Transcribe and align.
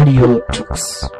Radio 0.00 0.40
Tux. 0.50 1.10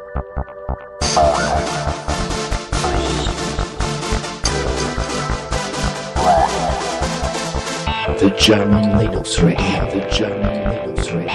The 8.17 8.31
German 8.39 8.97
Linux 8.97 9.39
Radio, 9.43 9.87
the 9.91 10.01
German 10.09 10.71
Linux 10.71 11.11
Radio. 11.11 11.29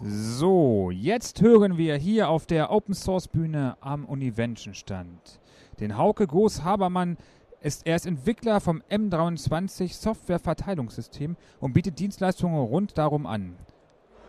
So, 0.00 0.90
jetzt 0.90 1.42
hören 1.42 1.76
wir 1.76 1.96
hier 1.96 2.30
auf 2.30 2.46
der 2.46 2.70
Open 2.72 2.94
Source 2.94 3.28
Bühne 3.28 3.76
am 3.82 4.06
Univention 4.06 4.72
Stand 4.72 5.38
den 5.80 5.96
Hauke 5.96 6.26
Groß 6.26 6.64
Habermann. 6.64 7.16
Ist, 7.60 7.86
er 7.88 7.96
ist 7.96 8.06
Entwickler 8.06 8.60
vom 8.60 8.84
M23 8.88 9.92
Softwareverteilungssystem 9.92 11.36
und 11.58 11.72
bietet 11.72 11.98
Dienstleistungen 11.98 12.60
rund 12.60 12.96
darum 12.96 13.26
an. 13.26 13.56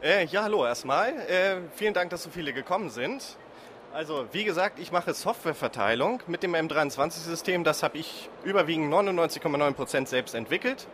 Äh, 0.01 0.25
ja, 0.25 0.43
hallo 0.43 0.65
erstmal. 0.65 1.09
Äh, 1.09 1.57
vielen 1.75 1.93
Dank, 1.93 2.09
dass 2.09 2.23
so 2.23 2.31
viele 2.31 2.53
gekommen 2.53 2.89
sind. 2.89 3.37
Also, 3.93 4.25
wie 4.31 4.45
gesagt, 4.45 4.79
ich 4.79 4.91
mache 4.91 5.13
Softwareverteilung 5.13 6.23
mit 6.25 6.41
dem 6.41 6.55
M23-System. 6.55 7.63
Das 7.63 7.83
habe 7.83 7.99
ich 7.99 8.29
überwiegend 8.43 8.91
99,9% 8.91 10.07
selbst 10.07 10.33
entwickelt. 10.33 10.87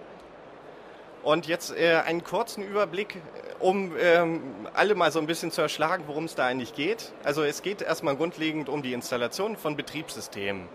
Und 1.23 1.47
jetzt 1.47 1.73
äh, 1.73 2.01
einen 2.05 2.25
kurzen 2.25 2.63
Überblick, 2.63 3.21
um 3.59 3.93
ähm, 3.97 4.41
alle 4.73 4.95
mal 4.95 5.11
so 5.11 5.19
ein 5.19 5.27
bisschen 5.27 5.51
zu 5.51 5.61
erschlagen, 5.61 6.03
worum 6.07 6.25
es 6.25 6.35
da 6.35 6.47
eigentlich 6.47 6.73
geht. 6.73 7.13
Also 7.23 7.43
es 7.43 7.61
geht 7.61 7.81
erstmal 7.81 8.17
grundlegend 8.17 8.67
um 8.67 8.81
die 8.81 8.91
Installation 8.91 9.55
von 9.55 9.77
Betriebssystemen. 9.77 10.67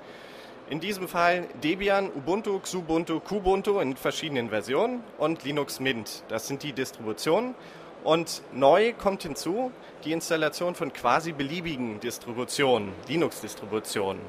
In 0.71 0.79
diesem 0.79 1.09
Fall 1.09 1.49
Debian, 1.65 2.13
Ubuntu, 2.15 2.61
Xubuntu, 2.61 3.19
Kubuntu 3.19 3.81
in 3.81 3.97
verschiedenen 3.97 4.51
Versionen 4.51 5.03
und 5.19 5.43
Linux 5.43 5.81
Mint. 5.81 6.23
Das 6.29 6.47
sind 6.47 6.63
die 6.63 6.73
Distributionen. 6.73 7.57
Und 8.05 8.43
neu 8.53 8.93
kommt 8.93 9.25
hinzu 9.25 9.73
die 10.05 10.13
Installation 10.13 10.77
von 10.77 10.93
quasi 10.93 11.33
beliebigen 11.33 11.99
Distributionen, 11.99 12.93
Linux-Distributionen. 13.09 14.23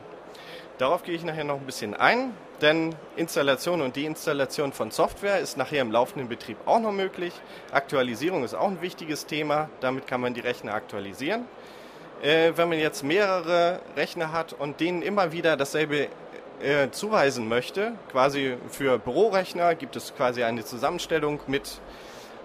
Darauf 0.79 1.03
gehe 1.03 1.13
ich 1.13 1.23
nachher 1.23 1.43
noch 1.43 1.59
ein 1.59 1.65
bisschen 1.67 1.93
ein, 1.93 2.33
denn 2.59 2.95
Installation 3.17 3.79
und 3.81 3.95
Deinstallation 3.95 4.73
von 4.73 4.89
Software 4.89 5.39
ist 5.39 5.57
nachher 5.57 5.83
im 5.83 5.91
laufenden 5.91 6.27
Betrieb 6.27 6.57
auch 6.65 6.79
noch 6.79 6.91
möglich. 6.91 7.33
Aktualisierung 7.71 8.43
ist 8.43 8.55
auch 8.55 8.67
ein 8.67 8.81
wichtiges 8.81 9.27
Thema, 9.27 9.69
damit 9.79 10.07
kann 10.07 10.21
man 10.21 10.33
die 10.33 10.39
Rechner 10.39 10.73
aktualisieren. 10.73 11.45
Äh, 12.23 12.53
wenn 12.55 12.69
man 12.69 12.77
jetzt 12.77 13.03
mehrere 13.03 13.79
Rechner 13.95 14.31
hat 14.31 14.53
und 14.53 14.79
denen 14.79 15.01
immer 15.01 15.31
wieder 15.31 15.55
dasselbe 15.57 16.09
äh, 16.63 16.91
zuweisen 16.91 17.47
möchte, 17.47 17.93
quasi 18.11 18.57
für 18.69 18.99
Bürorechner 18.99 19.75
gibt 19.75 19.95
es 19.95 20.15
quasi 20.15 20.43
eine 20.43 20.63
Zusammenstellung 20.63 21.39
mit 21.47 21.79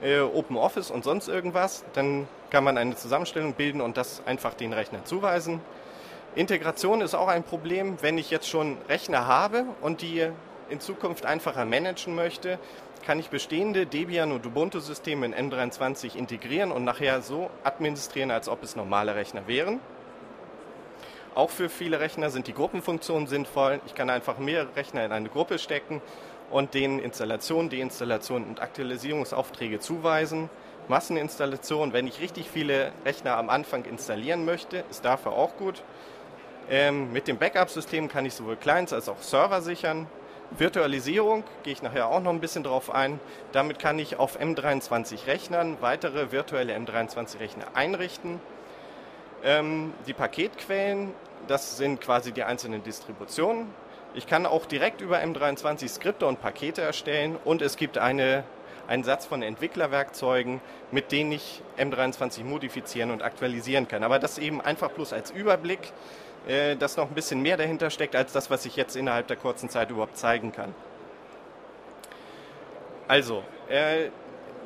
äh, 0.02 0.20
OpenOffice 0.20 0.90
und 0.90 1.04
sonst 1.04 1.28
irgendwas, 1.28 1.84
dann 1.92 2.28
kann 2.50 2.64
man 2.64 2.78
eine 2.78 2.96
Zusammenstellung 2.96 3.54
bilden 3.54 3.80
und 3.80 3.96
das 3.96 4.22
einfach 4.26 4.54
den 4.54 4.72
Rechner 4.72 5.04
zuweisen. 5.04 5.60
Integration 6.34 7.00
ist 7.00 7.14
auch 7.14 7.28
ein 7.28 7.44
Problem, 7.44 7.96
wenn 8.02 8.18
ich 8.18 8.30
jetzt 8.30 8.48
schon 8.48 8.76
Rechner 8.88 9.26
habe 9.26 9.64
und 9.80 10.02
die 10.02 10.28
in 10.68 10.80
Zukunft 10.80 11.24
einfacher 11.24 11.64
managen 11.64 12.14
möchte, 12.14 12.58
kann 13.06 13.18
ich 13.20 13.30
bestehende 13.30 13.86
Debian 13.86 14.32
und 14.32 14.44
Ubuntu-Systeme 14.44 15.26
in 15.26 15.34
M23 15.34 16.16
integrieren 16.16 16.72
und 16.72 16.84
nachher 16.84 17.22
so 17.22 17.50
administrieren, 17.62 18.30
als 18.30 18.48
ob 18.48 18.62
es 18.62 18.74
normale 18.76 19.14
Rechner 19.14 19.46
wären. 19.46 19.80
Auch 21.36 21.50
für 21.50 21.68
viele 21.68 22.00
Rechner 22.00 22.30
sind 22.30 22.46
die 22.46 22.54
Gruppenfunktionen 22.54 23.26
sinnvoll. 23.26 23.82
Ich 23.84 23.94
kann 23.94 24.08
einfach 24.08 24.38
mehrere 24.38 24.74
Rechner 24.74 25.04
in 25.04 25.12
eine 25.12 25.28
Gruppe 25.28 25.58
stecken 25.58 26.00
und 26.50 26.72
denen 26.72 26.98
Installation, 26.98 27.68
Deinstallation 27.68 28.42
und 28.42 28.62
Aktualisierungsaufträge 28.62 29.78
zuweisen. 29.78 30.48
Masseninstallation, 30.88 31.92
wenn 31.92 32.06
ich 32.06 32.22
richtig 32.22 32.48
viele 32.50 32.90
Rechner 33.04 33.36
am 33.36 33.50
Anfang 33.50 33.84
installieren 33.84 34.46
möchte, 34.46 34.82
ist 34.88 35.04
dafür 35.04 35.32
auch 35.32 35.58
gut. 35.58 35.82
Ähm, 36.70 37.12
mit 37.12 37.28
dem 37.28 37.36
Backup-System 37.36 38.08
kann 38.08 38.24
ich 38.24 38.32
sowohl 38.32 38.56
Clients 38.56 38.94
als 38.94 39.10
auch 39.10 39.20
Server 39.20 39.60
sichern. 39.60 40.06
Virtualisierung 40.56 41.44
gehe 41.64 41.74
ich 41.74 41.82
nachher 41.82 42.08
auch 42.08 42.20
noch 42.20 42.30
ein 42.30 42.40
bisschen 42.40 42.62
drauf 42.62 42.90
ein. 42.94 43.20
Damit 43.52 43.78
kann 43.78 43.98
ich 43.98 44.16
auf 44.16 44.40
M23 44.40 45.26
Rechnern 45.26 45.76
weitere 45.82 46.32
virtuelle 46.32 46.74
M23 46.74 47.40
Rechner 47.40 47.66
einrichten. 47.74 48.40
Ähm, 49.46 49.94
die 50.06 50.12
Paketquellen, 50.12 51.14
das 51.46 51.78
sind 51.78 52.02
quasi 52.02 52.32
die 52.32 52.42
einzelnen 52.42 52.82
Distributionen. 52.82 53.68
Ich 54.14 54.26
kann 54.26 54.44
auch 54.44 54.66
direkt 54.66 55.00
über 55.00 55.18
M23 55.20 55.88
Skripte 55.88 56.26
und 56.26 56.42
Pakete 56.42 56.82
erstellen 56.82 57.38
und 57.44 57.62
es 57.62 57.76
gibt 57.76 57.96
eine, 57.96 58.44
einen 58.88 59.04
Satz 59.04 59.24
von 59.24 59.42
Entwicklerwerkzeugen, 59.42 60.60
mit 60.90 61.12
denen 61.12 61.32
ich 61.32 61.62
M23 61.78 62.44
modifizieren 62.44 63.10
und 63.10 63.22
aktualisieren 63.22 63.88
kann. 63.88 64.02
Aber 64.02 64.18
das 64.18 64.36
eben 64.36 64.60
einfach 64.60 64.90
bloß 64.90 65.12
als 65.14 65.30
Überblick 65.30 65.92
äh, 66.46 66.76
dass 66.76 66.96
noch 66.96 67.08
ein 67.08 67.14
bisschen 67.14 67.42
mehr 67.42 67.56
dahinter 67.56 67.90
steckt, 67.90 68.14
als 68.14 68.32
das, 68.32 68.50
was 68.50 68.64
ich 68.66 68.76
jetzt 68.76 68.94
innerhalb 68.94 69.26
der 69.26 69.36
kurzen 69.36 69.68
Zeit 69.68 69.90
überhaupt 69.90 70.16
zeigen 70.16 70.52
kann. 70.52 70.74
Also, 73.08 73.42
äh, 73.68 74.10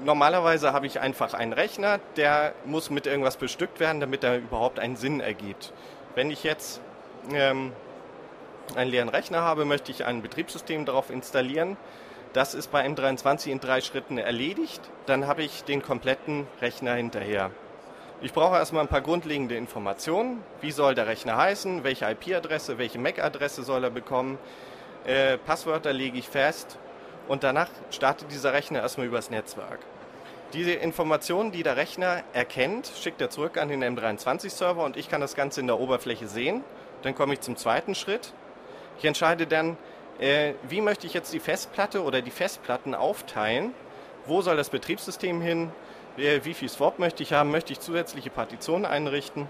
normalerweise 0.05 0.73
habe 0.73 0.87
ich 0.87 1.01
einfach 1.01 1.35
einen 1.35 1.53
Rechner, 1.53 1.99
der 2.17 2.55
muss 2.65 2.91
mit 2.91 3.07
irgendwas 3.07 3.37
bestückt 3.37 3.81
werden, 3.81 4.01
damit 4.01 4.25
er 4.25 4.39
überhaupt 4.39 4.79
einen 4.79 4.97
Sinn 4.97 5.21
ergibt. 5.21 5.73
Wenn 6.15 6.31
ich 6.31 6.43
jetzt 6.45 6.81
ähm, 7.33 7.73
einen 8.77 8.91
leeren 8.91 9.09
Rechner 9.09 9.43
habe, 9.43 9.65
möchte 9.65 9.93
ich 9.93 10.05
ein 10.05 10.23
Betriebssystem 10.23 10.85
darauf 10.85 11.11
installieren. 11.11 11.77
Das 12.33 12.55
ist 12.55 12.71
bei 12.71 12.87
M23 12.87 13.49
in 13.49 13.61
drei 13.61 13.81
Schritten 13.81 14.19
erledigt. 14.19 14.81
Dann 15.07 15.27
habe 15.27 15.43
ich 15.43 15.65
den 15.65 15.83
kompletten 15.83 16.47
Rechner 16.61 16.95
hinterher. 16.95 17.51
Ich 18.23 18.33
brauche 18.33 18.57
erstmal 18.57 18.83
ein 18.83 18.89
paar 18.89 19.01
grundlegende 19.01 19.57
Informationen. 19.57 20.45
Wie 20.61 20.71
soll 20.71 20.95
der 20.95 21.07
Rechner 21.07 21.37
heißen? 21.37 21.85
Welche 21.85 22.09
IP-Adresse, 22.11 22.79
welche 22.79 22.99
MAC-Adresse 22.99 23.63
soll 23.63 23.85
er 23.85 23.91
bekommen? 23.91 24.39
Äh, 25.07 25.39
Passwörter 25.39 25.93
lege 25.93 26.19
ich 26.19 26.29
fest 26.29 26.79
und 27.29 27.43
danach 27.43 27.71
startet 27.91 28.31
dieser 28.31 28.53
Rechner 28.53 28.81
erstmal 28.81 29.07
übers 29.07 29.31
Netzwerk. 29.31 29.79
Diese 30.53 30.73
Informationen, 30.73 31.53
die 31.53 31.63
der 31.63 31.77
Rechner 31.77 32.25
erkennt, 32.33 32.91
schickt 33.01 33.21
er 33.21 33.31
zurück 33.31 33.57
an 33.57 33.69
den 33.69 33.85
M23-Server 33.85 34.83
und 34.83 34.97
ich 34.97 35.09
kann 35.09 35.21
das 35.21 35.37
Ganze 35.37 35.61
in 35.61 35.69
der 35.69 35.79
Oberfläche 35.79 36.27
sehen. 36.27 36.65
Dann 37.03 37.15
komme 37.15 37.35
ich 37.35 37.41
zum 37.41 37.57
zweiten 37.57 37.95
Schritt. 37.95 38.33
Ich 38.99 39.05
entscheide 39.05 39.47
dann, 39.47 39.77
äh, 40.19 40.55
wie 40.69 40.81
möchte 40.81 41.07
ich 41.07 41.15
jetzt 41.15 41.33
die 41.33 41.39
Festplatte 41.39 42.03
oder 42.03 42.21
die 42.21 42.33
Festplatten 42.33 42.97
aufteilen? 42.97 43.73
Wo 44.27 44.43
soll 44.43 44.57
das 44.57 44.71
Betriebssystem 44.71 45.41
hin? 45.41 45.71
wie 46.17 46.55
viel 46.55 46.69
Swap 46.69 46.99
möchte 46.99 47.23
ich 47.23 47.33
haben, 47.33 47.51
möchte 47.51 47.73
ich 47.73 47.81
zusätzliche 47.81 48.31
Partitionen 48.31 48.85
einrichten. 48.85 49.49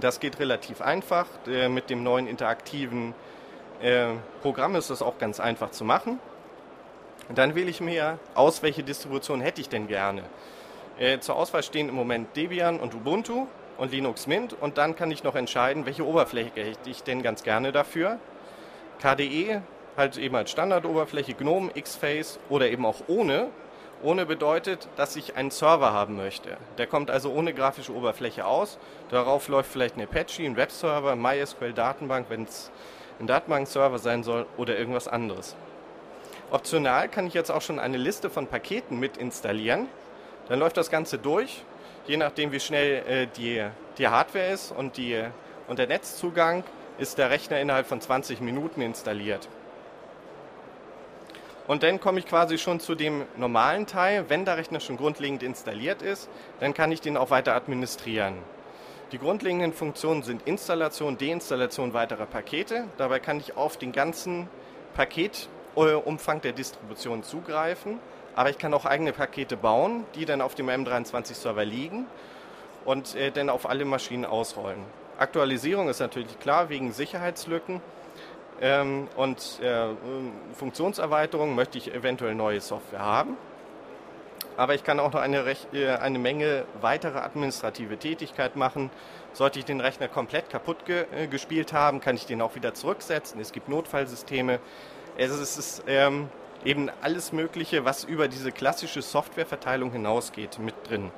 Das 0.00 0.20
geht 0.20 0.38
relativ 0.38 0.80
einfach. 0.80 1.26
Äh, 1.46 1.68
mit 1.68 1.90
dem 1.90 2.02
neuen 2.02 2.26
interaktiven 2.26 3.14
äh, 3.80 4.08
Programm 4.42 4.76
ist 4.76 4.90
das 4.90 5.02
auch 5.02 5.18
ganz 5.18 5.40
einfach 5.40 5.70
zu 5.70 5.84
machen. 5.84 6.20
Dann 7.34 7.54
wähle 7.54 7.70
ich 7.70 7.80
mir 7.80 8.18
aus, 8.34 8.62
welche 8.62 8.82
Distribution 8.82 9.40
hätte 9.40 9.60
ich 9.60 9.68
denn 9.68 9.86
gerne. 9.86 10.22
Äh, 10.98 11.18
zur 11.20 11.36
Auswahl 11.36 11.62
stehen 11.62 11.88
im 11.88 11.94
Moment 11.94 12.34
Debian 12.36 12.80
und 12.80 12.94
Ubuntu 12.94 13.46
und 13.76 13.92
Linux 13.92 14.26
Mint 14.26 14.56
und 14.60 14.78
dann 14.78 14.96
kann 14.96 15.10
ich 15.10 15.22
noch 15.22 15.34
entscheiden, 15.34 15.86
welche 15.86 16.06
Oberfläche 16.06 16.50
hätte 16.54 16.90
ich 16.90 17.02
denn 17.02 17.22
ganz 17.22 17.42
gerne 17.42 17.70
dafür. 17.72 18.18
KDE 19.00 19.62
halt 19.96 20.16
eben 20.16 20.34
als 20.36 20.50
Standardoberfläche, 20.50 21.34
GNOME, 21.34 21.70
Xface 21.72 22.38
oder 22.48 22.70
eben 22.70 22.84
auch 22.86 23.02
ohne 23.06 23.48
ohne 24.02 24.26
bedeutet, 24.26 24.88
dass 24.96 25.16
ich 25.16 25.36
einen 25.36 25.50
Server 25.50 25.92
haben 25.92 26.16
möchte. 26.16 26.56
Der 26.78 26.86
kommt 26.86 27.10
also 27.10 27.32
ohne 27.32 27.52
grafische 27.52 27.92
Oberfläche 27.92 28.46
aus. 28.46 28.78
Darauf 29.10 29.48
läuft 29.48 29.72
vielleicht 29.72 29.96
ein 29.96 30.02
Apache, 30.02 30.44
ein 30.44 30.56
Webserver, 30.56 31.16
MySQL-Datenbank, 31.16 32.26
wenn 32.28 32.44
es 32.44 32.70
ein 33.18 33.26
Datenbankserver 33.26 33.98
sein 33.98 34.22
soll 34.22 34.46
oder 34.56 34.78
irgendwas 34.78 35.08
anderes. 35.08 35.56
Optional 36.50 37.08
kann 37.08 37.26
ich 37.26 37.34
jetzt 37.34 37.50
auch 37.50 37.60
schon 37.60 37.78
eine 37.78 37.98
Liste 37.98 38.30
von 38.30 38.46
Paketen 38.46 38.98
mit 38.98 39.18
installieren. 39.18 39.86
Dann 40.48 40.58
läuft 40.58 40.78
das 40.78 40.90
Ganze 40.90 41.18
durch, 41.18 41.62
je 42.06 42.16
nachdem 42.16 42.52
wie 42.52 42.60
schnell 42.60 43.02
äh, 43.06 43.26
die, 43.36 43.62
die 43.98 44.08
Hardware 44.08 44.50
ist 44.50 44.72
und, 44.72 44.96
die, 44.96 45.22
und 45.66 45.78
der 45.78 45.86
Netzzugang 45.86 46.64
ist 46.96 47.18
der 47.18 47.30
Rechner 47.30 47.60
innerhalb 47.60 47.86
von 47.86 48.00
20 48.00 48.40
Minuten 48.40 48.80
installiert. 48.80 49.46
Und 51.66 51.82
dann 51.82 52.00
komme 52.00 52.18
ich 52.18 52.26
quasi 52.26 52.56
schon 52.56 52.80
zu 52.80 52.94
dem 52.94 53.26
normalen 53.36 53.86
Teil. 53.86 54.24
Wenn 54.28 54.46
der 54.46 54.56
Rechner 54.56 54.80
schon 54.80 54.96
grundlegend 54.96 55.42
installiert 55.42 56.00
ist, 56.00 56.30
dann 56.60 56.72
kann 56.72 56.90
ich 56.90 57.02
den 57.02 57.18
auch 57.18 57.28
weiter 57.28 57.54
administrieren. 57.54 58.36
Die 59.12 59.18
grundlegenden 59.18 59.74
Funktionen 59.74 60.22
sind 60.22 60.46
Installation, 60.46 61.18
Deinstallation 61.18 61.92
weiterer 61.92 62.24
Pakete. 62.24 62.84
Dabei 62.96 63.20
kann 63.20 63.38
ich 63.38 63.54
auf 63.54 63.76
den 63.76 63.92
ganzen 63.92 64.48
Paketumfang 65.78 66.40
der 66.40 66.52
Distribution 66.52 67.22
zugreifen. 67.22 67.98
Aber 68.34 68.50
ich 68.50 68.58
kann 68.58 68.74
auch 68.74 68.84
eigene 68.84 69.12
Pakete 69.12 69.56
bauen, 69.56 70.04
die 70.14 70.24
dann 70.24 70.40
auf 70.40 70.54
dem 70.54 70.68
M23-Server 70.68 71.64
liegen 71.64 72.06
und 72.84 73.14
äh, 73.16 73.30
dann 73.30 73.48
auf 73.48 73.68
alle 73.68 73.84
Maschinen 73.84 74.24
ausrollen. 74.24 74.80
Aktualisierung 75.18 75.88
ist 75.88 75.98
natürlich 75.98 76.38
klar 76.38 76.68
wegen 76.68 76.92
Sicherheitslücken 76.92 77.80
ähm, 78.60 79.08
und 79.16 79.60
äh, 79.60 79.88
Funktionserweiterungen 80.54 81.56
möchte 81.56 81.78
ich 81.78 81.92
eventuell 81.92 82.34
neue 82.34 82.60
Software 82.60 83.00
haben. 83.00 83.36
Aber 84.56 84.74
ich 84.74 84.84
kann 84.84 85.00
auch 85.00 85.12
noch 85.12 85.20
eine, 85.20 85.44
Rech 85.44 85.66
äh, 85.72 85.88
eine 85.88 86.18
Menge 86.18 86.64
weitere 86.80 87.18
administrative 87.18 87.96
Tätigkeit 87.96 88.54
machen. 88.54 88.90
Sollte 89.32 89.58
ich 89.58 89.64
den 89.64 89.80
Rechner 89.80 90.08
komplett 90.08 90.50
kaputt 90.50 90.84
ge 90.84 91.06
äh, 91.12 91.26
gespielt 91.26 91.72
haben, 91.72 92.00
kann 92.00 92.14
ich 92.14 92.26
den 92.26 92.40
auch 92.40 92.54
wieder 92.54 92.74
zurücksetzen. 92.74 93.40
Es 93.40 93.52
gibt 93.52 93.68
Notfallsysteme. 93.68 94.60
Es 95.20 95.58
ist 95.58 95.82
ähm, 95.88 96.28
eben 96.64 96.90
alles 97.02 97.32
Mögliche, 97.32 97.84
was 97.84 98.04
über 98.04 98.28
diese 98.28 98.52
klassische 98.52 99.02
Softwareverteilung 99.02 99.90
hinausgeht, 99.90 100.60
mit 100.60 100.74
drin. 100.88 101.10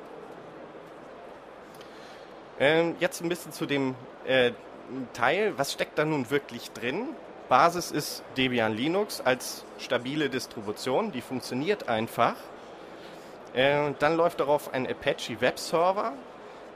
Ähm, 2.58 2.96
jetzt 2.98 3.22
ein 3.22 3.28
bisschen 3.28 3.52
zu 3.52 3.66
dem 3.66 3.94
äh, 4.26 4.52
Teil. 5.12 5.52
Was 5.58 5.72
steckt 5.72 5.98
da 5.98 6.06
nun 6.06 6.30
wirklich 6.30 6.70
drin? 6.72 7.08
Basis 7.50 7.90
ist 7.90 8.24
Debian 8.38 8.74
Linux 8.74 9.20
als 9.20 9.64
stabile 9.78 10.30
Distribution, 10.30 11.12
die 11.12 11.20
funktioniert 11.20 11.88
einfach. 11.90 12.36
Äh, 13.52 13.92
dann 13.98 14.16
läuft 14.16 14.40
darauf 14.40 14.72
ein 14.72 14.86
Apache 14.86 15.42
Webserver 15.42 16.14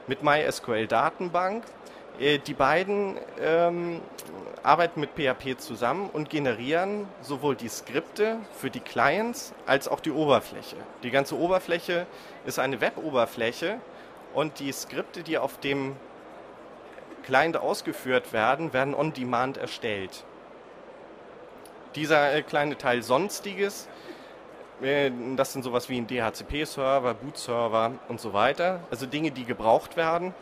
mit 0.05 0.21
MySQL 0.21 0.85
Datenbank. 0.85 1.63
Äh, 2.19 2.39
die 2.39 2.53
beiden 2.53 3.17
ähm, 3.41 4.01
arbeiten 4.63 4.99
mit 4.99 5.11
PHP 5.11 5.57
zusammen 5.57 6.09
und 6.11 6.29
generieren 6.29 7.07
sowohl 7.21 7.55
die 7.55 7.69
Skripte 7.69 8.37
für 8.57 8.69
die 8.69 8.79
Clients 8.79 9.53
als 9.65 9.87
auch 9.87 9.99
die 9.99 10.11
Oberfläche. 10.11 10.77
Die 11.03 11.11
ganze 11.11 11.37
Oberfläche 11.37 12.07
ist 12.45 12.59
eine 12.59 12.81
Web-Oberfläche 12.81 13.79
und 14.33 14.59
die 14.59 14.71
Skripte, 14.71 15.23
die 15.23 15.37
auf 15.37 15.59
dem 15.59 15.95
Client 17.23 17.57
ausgeführt 17.57 18.33
werden, 18.33 18.73
werden 18.73 18.93
on 18.93 19.13
demand 19.13 19.57
erstellt. 19.57 20.23
Dieser 21.95 22.33
äh, 22.33 22.41
kleine 22.41 22.77
Teil 22.77 23.03
Sonstiges, 23.03 23.87
äh, 24.81 25.11
das 25.35 25.53
sind 25.53 25.63
sowas 25.63 25.89
wie 25.89 25.97
ein 25.97 26.07
DHCP-Server, 26.07 27.13
Boot-Server 27.13 27.93
und 28.07 28.19
so 28.19 28.33
weiter. 28.33 28.81
Also 28.91 29.05
Dinge, 29.05 29.31
die 29.31 29.45
gebraucht 29.45 29.95
werden, 29.97 30.33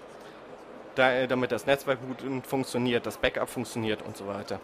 äh, 0.97 1.27
damit 1.27 1.51
das 1.51 1.65
Netzwerk 1.65 1.99
gut 2.01 2.45
funktioniert, 2.45 3.05
das 3.05 3.17
Backup 3.17 3.49
funktioniert 3.49 4.01
und 4.01 4.17
so 4.17 4.27
weiter. 4.27 4.59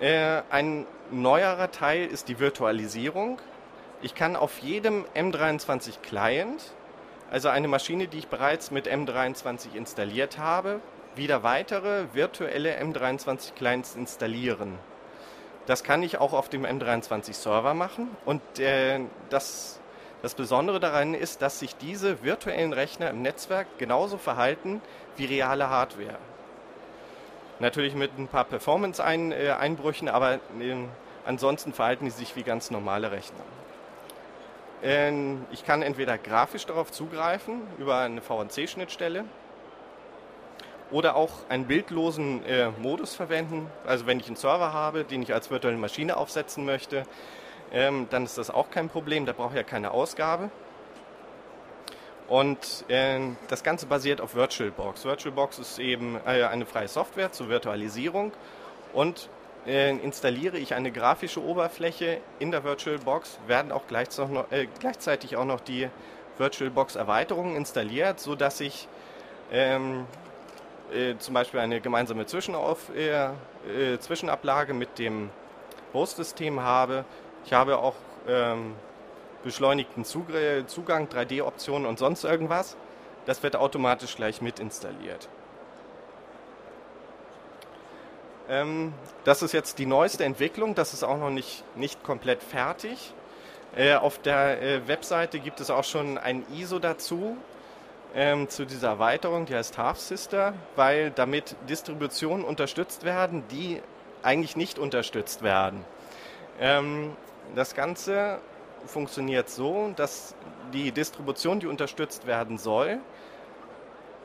Ein 0.00 0.84
neuerer 1.12 1.70
Teil 1.70 2.06
ist 2.06 2.28
die 2.28 2.40
Virtualisierung. 2.40 3.38
Ich 4.00 4.16
kann 4.16 4.34
auf 4.34 4.58
jedem 4.58 5.04
M23 5.14 6.00
Client 6.02 6.72
also 7.32 7.48
eine 7.48 7.66
Maschine, 7.66 8.08
die 8.08 8.18
ich 8.18 8.28
bereits 8.28 8.70
mit 8.70 8.86
M23 8.86 9.74
installiert 9.74 10.36
habe, 10.36 10.80
wieder 11.14 11.42
weitere 11.42 12.12
virtuelle 12.12 12.78
M23 12.78 13.54
Clients 13.54 13.96
installieren. 13.96 14.78
Das 15.64 15.82
kann 15.82 16.02
ich 16.02 16.18
auch 16.18 16.34
auf 16.34 16.50
dem 16.50 16.66
M23 16.66 17.32
Server 17.32 17.72
machen 17.72 18.14
und 18.26 18.42
äh, 18.58 19.00
das, 19.30 19.80
das 20.22 20.34
Besondere 20.34 20.78
daran 20.78 21.14
ist, 21.14 21.42
dass 21.42 21.58
sich 21.58 21.76
diese 21.76 22.22
virtuellen 22.22 22.72
Rechner 22.72 23.10
im 23.10 23.22
Netzwerk 23.22 23.66
genauso 23.78 24.18
verhalten 24.18 24.80
wie 25.16 25.24
reale 25.24 25.68
Hardware. 25.68 26.18
Natürlich 27.58 27.94
mit 27.94 28.16
ein 28.18 28.28
paar 28.28 28.44
Performance-Einbrüchen, 28.44 30.08
aber 30.08 30.34
äh, 30.34 30.38
ansonsten 31.26 31.72
verhalten 31.72 32.04
die 32.04 32.10
sich 32.10 32.36
wie 32.36 32.42
ganz 32.44 32.70
normale 32.70 33.10
Rechner. 33.10 33.44
Ähm, 34.82 35.44
ich 35.52 35.64
kann 35.64 35.82
entweder 35.82 36.18
grafisch 36.18 36.66
darauf 36.66 36.90
zugreifen 36.90 37.60
über 37.78 37.98
eine 37.98 38.20
VNC-Schnittstelle 38.20 39.24
oder 40.90 41.16
auch 41.16 41.30
einen 41.48 41.66
bildlosen 41.66 42.44
äh, 42.46 42.70
Modus 42.80 43.14
verwenden. 43.14 43.70
Also 43.86 44.06
wenn 44.06 44.20
ich 44.20 44.26
einen 44.26 44.36
Server 44.36 44.72
habe, 44.72 45.04
den 45.04 45.22
ich 45.22 45.32
als 45.32 45.50
virtuelle 45.50 45.78
Maschine 45.78 46.16
aufsetzen 46.16 46.64
möchte, 46.64 47.04
ähm, 47.72 48.06
dann 48.10 48.24
ist 48.24 48.38
das 48.38 48.50
auch 48.50 48.70
kein 48.70 48.88
Problem. 48.88 49.26
Da 49.26 49.32
brauche 49.32 49.50
ich 49.50 49.56
ja 49.56 49.62
keine 49.62 49.90
Ausgabe. 49.90 50.50
Und 52.28 52.84
äh, 52.88 53.20
das 53.48 53.62
Ganze 53.62 53.86
basiert 53.86 54.20
auf 54.20 54.34
VirtualBox. 54.34 55.04
VirtualBox 55.04 55.58
ist 55.58 55.78
eben 55.78 56.16
äh, 56.24 56.44
eine 56.44 56.66
freie 56.66 56.88
Software 56.88 57.32
zur 57.32 57.48
Virtualisierung 57.48 58.32
und 58.92 59.28
äh, 59.66 59.90
installiere 59.90 60.58
ich 60.58 60.74
eine 60.74 60.90
grafische 60.92 61.42
Oberfläche 61.42 62.18
in 62.38 62.50
der 62.50 62.64
VirtualBox, 62.64 63.38
werden 63.46 63.70
auch 63.70 63.82
äh, 63.90 64.66
gleichzeitig 64.80 65.36
auch 65.36 65.44
noch 65.44 65.60
die 65.60 65.88
VirtualBox-Erweiterungen 66.38 67.56
installiert, 67.56 68.18
sodass 68.18 68.60
ich 68.60 68.88
ähm, 69.52 70.06
äh, 70.92 71.16
zum 71.18 71.34
Beispiel 71.34 71.60
eine 71.60 71.80
gemeinsame 71.80 72.26
Zwischenauf, 72.26 72.90
äh, 72.96 73.98
Zwischenablage 73.98 74.74
mit 74.74 74.98
dem 74.98 75.30
Host-System 75.92 76.60
habe. 76.60 77.04
Ich 77.44 77.52
habe 77.52 77.78
auch 77.78 77.94
ähm, 78.28 78.74
beschleunigten 79.42 80.04
Zug 80.04 80.26
Zugang, 80.66 81.08
3D-Optionen 81.08 81.86
und 81.86 81.98
sonst 81.98 82.24
irgendwas. 82.24 82.76
Das 83.26 83.42
wird 83.42 83.56
automatisch 83.56 84.16
gleich 84.16 84.40
mit 84.40 84.58
installiert. 84.58 85.28
Ähm, 88.48 88.92
das 89.24 89.42
ist 89.42 89.52
jetzt 89.52 89.78
die 89.78 89.86
neueste 89.86 90.24
Entwicklung, 90.24 90.74
das 90.74 90.92
ist 90.94 91.04
auch 91.04 91.18
noch 91.18 91.30
nicht, 91.30 91.64
nicht 91.76 92.02
komplett 92.02 92.42
fertig. 92.42 93.14
Äh, 93.74 93.94
auf 93.94 94.18
der 94.18 94.60
äh, 94.60 94.88
Webseite 94.88 95.38
gibt 95.38 95.60
es 95.60 95.70
auch 95.70 95.84
schon 95.84 96.18
ein 96.18 96.44
ISO 96.52 96.78
dazu, 96.78 97.36
ähm, 98.14 98.48
zu 98.48 98.66
dieser 98.66 98.88
Erweiterung, 98.88 99.46
die 99.46 99.54
heißt 99.54 99.78
Half 99.78 99.98
Sister, 99.98 100.52
weil 100.76 101.10
damit 101.10 101.56
Distributionen 101.68 102.44
unterstützt 102.44 103.04
werden, 103.04 103.44
die 103.50 103.80
eigentlich 104.22 104.56
nicht 104.56 104.78
unterstützt 104.78 105.42
werden. 105.42 105.84
Ähm, 106.60 107.16
das 107.54 107.74
Ganze 107.74 108.38
funktioniert 108.86 109.48
so, 109.48 109.92
dass 109.96 110.34
die 110.72 110.90
Distribution, 110.92 111.60
die 111.60 111.66
unterstützt 111.66 112.26
werden 112.26 112.58
soll, 112.58 112.98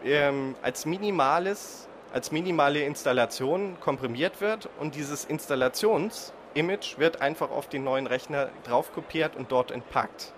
ähm, 0.03 0.55
als 0.61 0.85
minimales 0.85 1.87
als 2.13 2.31
minimale 2.31 2.81
Installation 2.81 3.77
komprimiert 3.79 4.41
wird 4.41 4.69
und 4.79 4.95
dieses 4.95 5.25
Installationsimage 5.25 6.97
wird 6.97 7.21
einfach 7.21 7.51
auf 7.51 7.67
den 7.67 7.83
neuen 7.83 8.07
Rechner 8.07 8.49
drauf 8.63 8.93
kopiert 8.93 9.35
und 9.35 9.51
dort 9.51 9.71
entpackt. 9.71 10.33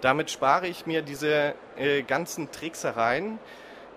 Damit 0.00 0.30
spare 0.30 0.68
ich 0.68 0.86
mir 0.86 1.02
diese 1.02 1.54
äh, 1.76 2.02
ganzen 2.02 2.52
Tricksereien, 2.52 3.38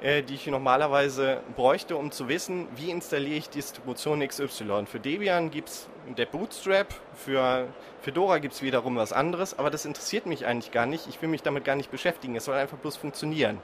äh, 0.02 0.24
die 0.24 0.34
ich 0.34 0.48
normalerweise 0.48 1.42
bräuchte, 1.56 1.96
um 1.96 2.12
zu 2.12 2.28
wissen, 2.28 2.68
wie 2.76 2.90
installiere 2.90 3.38
ich 3.38 3.50
Distribution 3.50 4.28
XY. 4.28 4.86
Für 4.88 5.00
Debian 5.00 5.52
gibt 5.52 5.70
es 5.70 5.88
der 6.18 6.26
Bootstrap, 6.26 6.88
für 7.16 7.68
Fedora 8.02 8.40
gibt 8.40 8.54
es 8.54 8.62
wiederum 8.62 8.96
was 8.96 9.14
anderes, 9.14 9.58
aber 9.58 9.70
das 9.70 9.86
interessiert 9.86 10.26
mich 10.26 10.46
eigentlich 10.46 10.72
gar 10.72 10.86
nicht. 10.86 11.08
Ich 11.08 11.22
will 11.22 11.30
mich 11.30 11.44
damit 11.44 11.66
gar 11.66 11.76
nicht 11.76 11.92
beschäftigen. 11.92 12.36
Es 12.36 12.46
soll 12.46 12.56
einfach 12.56 12.78
bloß 12.78 12.98
funktionieren. 12.98 13.60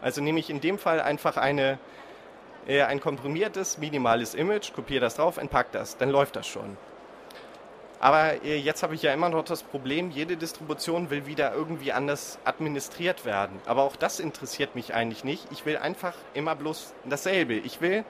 Also 0.00 0.20
nehme 0.20 0.38
ich 0.38 0.50
in 0.50 0.60
dem 0.60 0.78
Fall 0.78 1.00
einfach 1.00 1.36
eine 1.36 1.78
äh, 2.68 2.82
ein 2.82 3.00
komprimiertes, 3.00 3.78
minimales 3.78 4.34
Image, 4.34 4.72
kopiere 4.74 5.00
das 5.00 5.16
drauf, 5.16 5.38
entpack 5.38 5.72
das, 5.72 5.96
dann 5.96 6.10
läuft 6.10 6.36
das 6.36 6.46
schon. 6.46 6.76
Aber 8.00 8.44
äh, 8.44 8.58
jetzt 8.58 8.82
habe 8.82 8.94
ich 8.94 9.02
ja 9.02 9.12
immer 9.12 9.28
noch 9.28 9.44
das 9.44 9.62
Problem, 9.62 10.10
jede 10.10 10.36
Distribution 10.36 11.10
will 11.10 11.26
wieder 11.26 11.52
irgendwie 11.52 11.92
anders 11.92 12.38
administriert 12.44 13.24
werden. 13.24 13.58
Aber 13.66 13.82
auch 13.82 13.96
das 13.96 14.20
interessiert 14.20 14.76
mich 14.76 14.94
eigentlich 14.94 15.24
nicht. 15.24 15.48
Ich 15.50 15.66
will 15.66 15.78
einfach 15.78 16.14
immer 16.34 16.54
bloß 16.54 16.94
dasselbe. 17.06 17.54
Ich 17.54 17.80
will 17.80 18.04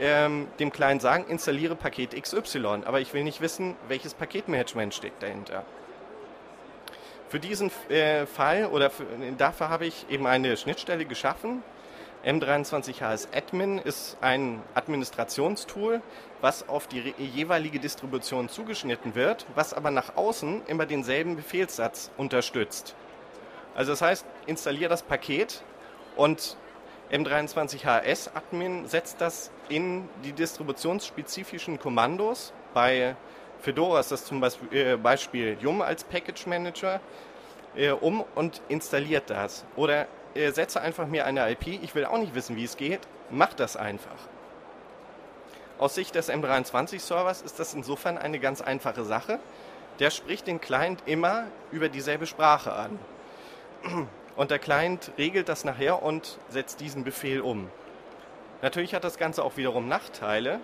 ähm, 0.00 0.48
dem 0.58 0.72
Client 0.72 1.02
sagen, 1.02 1.26
installiere 1.28 1.76
Paket 1.76 2.20
XY, 2.20 2.82
aber 2.84 3.00
ich 3.00 3.12
will 3.14 3.22
nicht 3.22 3.40
wissen, 3.40 3.76
welches 3.86 4.14
Paketmanagement 4.14 4.94
steckt 4.94 5.22
dahinter. 5.22 5.64
Für 7.28 7.38
diesen 7.38 7.70
äh, 7.88 8.26
Fall 8.26 8.66
oder 8.66 8.90
für, 8.90 9.04
dafür 9.38 9.68
habe 9.68 9.86
ich 9.86 10.06
eben 10.08 10.26
eine 10.26 10.56
Schnittstelle 10.56 11.04
geschaffen, 11.04 11.62
M23HS 12.24 13.28
Admin 13.34 13.78
ist 13.78 14.18
ein 14.20 14.62
Administrationstool, 14.74 16.02
was 16.42 16.68
auf 16.68 16.86
die 16.86 17.14
jeweilige 17.18 17.78
Distribution 17.78 18.50
zugeschnitten 18.50 19.14
wird, 19.14 19.46
was 19.54 19.72
aber 19.72 19.90
nach 19.90 20.16
außen 20.16 20.62
immer 20.66 20.84
denselben 20.84 21.36
Befehlssatz 21.36 22.10
unterstützt. 22.18 22.94
Also 23.74 23.92
das 23.92 24.02
heißt, 24.02 24.26
installiere 24.46 24.90
das 24.90 25.02
Paket 25.02 25.62
und 26.16 26.56
M23HS 27.10 28.30
Admin 28.34 28.86
setzt 28.86 29.20
das 29.20 29.50
in 29.68 30.08
die 30.24 30.32
distributionsspezifischen 30.32 31.78
Kommandos. 31.80 32.52
Bei 32.72 33.16
Fedora 33.60 33.98
ist 33.98 34.12
das 34.12 34.24
zum 34.24 34.42
äh, 34.70 34.96
Beispiel 34.96 35.56
Yum 35.60 35.82
als 35.82 36.04
Package 36.04 36.46
Manager 36.46 37.00
äh, 37.74 37.90
um 37.90 38.24
und 38.36 38.62
installiert 38.68 39.28
das. 39.28 39.64
Oder 39.74 40.06
äh, 40.34 40.52
setze 40.52 40.80
einfach 40.80 41.08
mir 41.08 41.26
eine 41.26 41.50
IP, 41.50 41.66
ich 41.82 41.94
will 41.96 42.04
auch 42.04 42.18
nicht 42.18 42.34
wissen, 42.36 42.54
wie 42.54 42.64
es 42.64 42.76
geht, 42.76 43.00
mach 43.28 43.54
das 43.54 43.76
einfach. 43.76 44.16
Aus 45.78 45.96
Sicht 45.96 46.14
des 46.14 46.30
M23-Servers 46.30 47.42
ist 47.42 47.58
das 47.58 47.74
insofern 47.74 48.18
eine 48.18 48.38
ganz 48.38 48.60
einfache 48.60 49.02
Sache. 49.02 49.40
Der 49.98 50.10
spricht 50.10 50.46
den 50.46 50.60
Client 50.60 51.02
immer 51.06 51.46
über 51.72 51.88
dieselbe 51.88 52.26
Sprache 52.26 52.72
an. 52.72 52.98
Und 54.40 54.50
der 54.50 54.58
Client 54.58 55.12
regelt 55.18 55.50
das 55.50 55.64
nachher 55.64 56.02
und 56.02 56.38
setzt 56.48 56.80
diesen 56.80 57.04
Befehl 57.04 57.42
um. 57.42 57.68
Natürlich 58.62 58.94
hat 58.94 59.04
das 59.04 59.18
Ganze 59.18 59.44
auch 59.44 59.58
wiederum 59.58 59.86
Nachteile, 59.86 60.60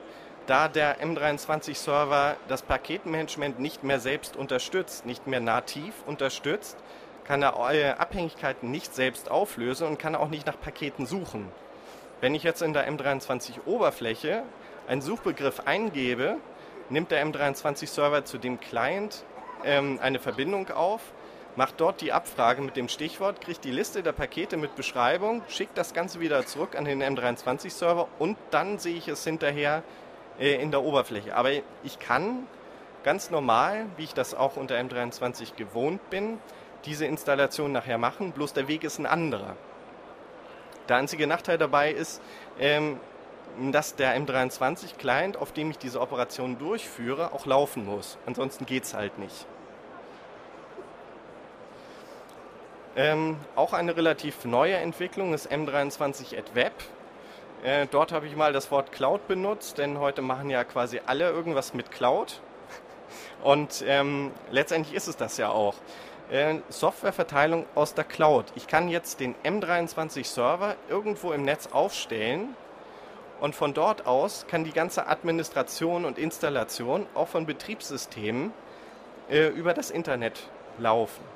da 0.46 0.66
der 0.68 0.98
M23-Server 1.02 2.36
das 2.48 2.62
Paketmanagement 2.62 3.58
nicht 3.58 3.84
mehr 3.84 4.00
selbst 4.00 4.34
unterstützt, 4.34 5.04
nicht 5.04 5.26
mehr 5.26 5.40
nativ 5.40 5.92
unterstützt, 6.06 6.78
kann 7.24 7.42
er 7.42 8.00
Abhängigkeiten 8.00 8.70
nicht 8.70 8.94
selbst 8.94 9.30
auflösen 9.30 9.86
und 9.88 9.98
kann 9.98 10.14
auch 10.14 10.30
nicht 10.30 10.46
nach 10.46 10.58
Paketen 10.58 11.04
suchen. 11.04 11.46
Wenn 12.22 12.34
ich 12.34 12.44
jetzt 12.44 12.62
in 12.62 12.72
der 12.72 12.90
M23-Oberfläche 12.90 14.42
einen 14.88 15.02
Suchbegriff 15.02 15.60
eingebe, 15.66 16.38
nimmt 16.88 17.10
der 17.10 17.22
M23-Server 17.26 18.24
zu 18.24 18.38
dem 18.38 18.58
Client 18.58 19.22
ähm, 19.64 19.98
eine 20.00 20.18
Verbindung 20.18 20.70
auf, 20.70 21.02
macht 21.56 21.80
dort 21.80 22.00
die 22.00 22.12
Abfrage 22.12 22.62
mit 22.62 22.76
dem 22.76 22.88
Stichwort, 22.88 23.40
kriegt 23.40 23.64
die 23.64 23.70
Liste 23.70 24.02
der 24.02 24.12
Pakete 24.12 24.56
mit 24.56 24.76
Beschreibung, 24.76 25.42
schickt 25.48 25.76
das 25.76 25.94
Ganze 25.94 26.20
wieder 26.20 26.46
zurück 26.46 26.76
an 26.76 26.84
den 26.84 27.02
M23-Server 27.02 28.08
und 28.18 28.36
dann 28.50 28.78
sehe 28.78 28.96
ich 28.96 29.08
es 29.08 29.24
hinterher 29.24 29.82
äh, 30.38 30.60
in 30.62 30.70
der 30.70 30.82
Oberfläche. 30.82 31.34
Aber 31.34 31.50
ich 31.50 31.98
kann 31.98 32.46
ganz 33.02 33.30
normal, 33.30 33.86
wie 33.96 34.04
ich 34.04 34.14
das 34.14 34.34
auch 34.34 34.56
unter 34.56 34.76
M23 34.76 35.56
gewohnt 35.56 36.10
bin, 36.10 36.38
diese 36.84 37.06
Installation 37.06 37.72
nachher 37.72 37.98
machen, 37.98 38.32
bloß 38.32 38.52
der 38.52 38.68
Weg 38.68 38.84
ist 38.84 38.98
ein 38.98 39.06
anderer. 39.06 39.56
Der 40.88 40.96
einzige 40.96 41.26
Nachteil 41.26 41.58
dabei 41.58 41.90
ist, 41.90 42.20
ähm, 42.60 43.00
dass 43.72 43.96
der 43.96 44.16
M23-Client, 44.20 45.36
auf 45.36 45.52
dem 45.52 45.70
ich 45.70 45.78
diese 45.78 46.00
Operation 46.00 46.58
durchführe, 46.58 47.32
auch 47.32 47.46
laufen 47.46 47.86
muss. 47.86 48.18
Ansonsten 48.26 48.66
geht 48.66 48.84
es 48.84 48.94
halt 48.94 49.18
nicht. 49.18 49.46
Ähm, 52.96 53.36
auch 53.56 53.74
eine 53.74 53.94
relativ 53.94 54.46
neue 54.46 54.76
Entwicklung 54.76 55.34
ist 55.34 55.52
M23 55.52 56.38
at 56.38 56.54
Web. 56.54 56.72
Äh, 57.62 57.86
dort 57.90 58.10
habe 58.10 58.26
ich 58.26 58.34
mal 58.36 58.54
das 58.54 58.70
Wort 58.70 58.90
Cloud 58.90 59.28
benutzt, 59.28 59.76
denn 59.76 59.98
heute 59.98 60.22
machen 60.22 60.48
ja 60.48 60.64
quasi 60.64 61.02
alle 61.04 61.28
irgendwas 61.28 61.74
mit 61.74 61.90
Cloud. 61.90 62.40
Und 63.44 63.84
ähm, 63.86 64.32
letztendlich 64.50 64.96
ist 64.96 65.08
es 65.08 65.16
das 65.18 65.36
ja 65.36 65.50
auch. 65.50 65.74
Äh, 66.30 66.56
Softwareverteilung 66.70 67.66
aus 67.74 67.92
der 67.92 68.04
Cloud. 68.04 68.46
Ich 68.56 68.66
kann 68.66 68.88
jetzt 68.88 69.20
den 69.20 69.34
M23 69.44 70.24
Server 70.24 70.74
irgendwo 70.88 71.32
im 71.32 71.42
Netz 71.42 71.68
aufstellen 71.72 72.56
und 73.40 73.54
von 73.54 73.74
dort 73.74 74.06
aus 74.06 74.46
kann 74.48 74.64
die 74.64 74.72
ganze 74.72 75.06
Administration 75.06 76.06
und 76.06 76.18
Installation 76.18 77.06
auch 77.14 77.28
von 77.28 77.44
Betriebssystemen 77.44 78.52
äh, 79.28 79.48
über 79.48 79.74
das 79.74 79.90
Internet 79.90 80.48
laufen. 80.78 81.35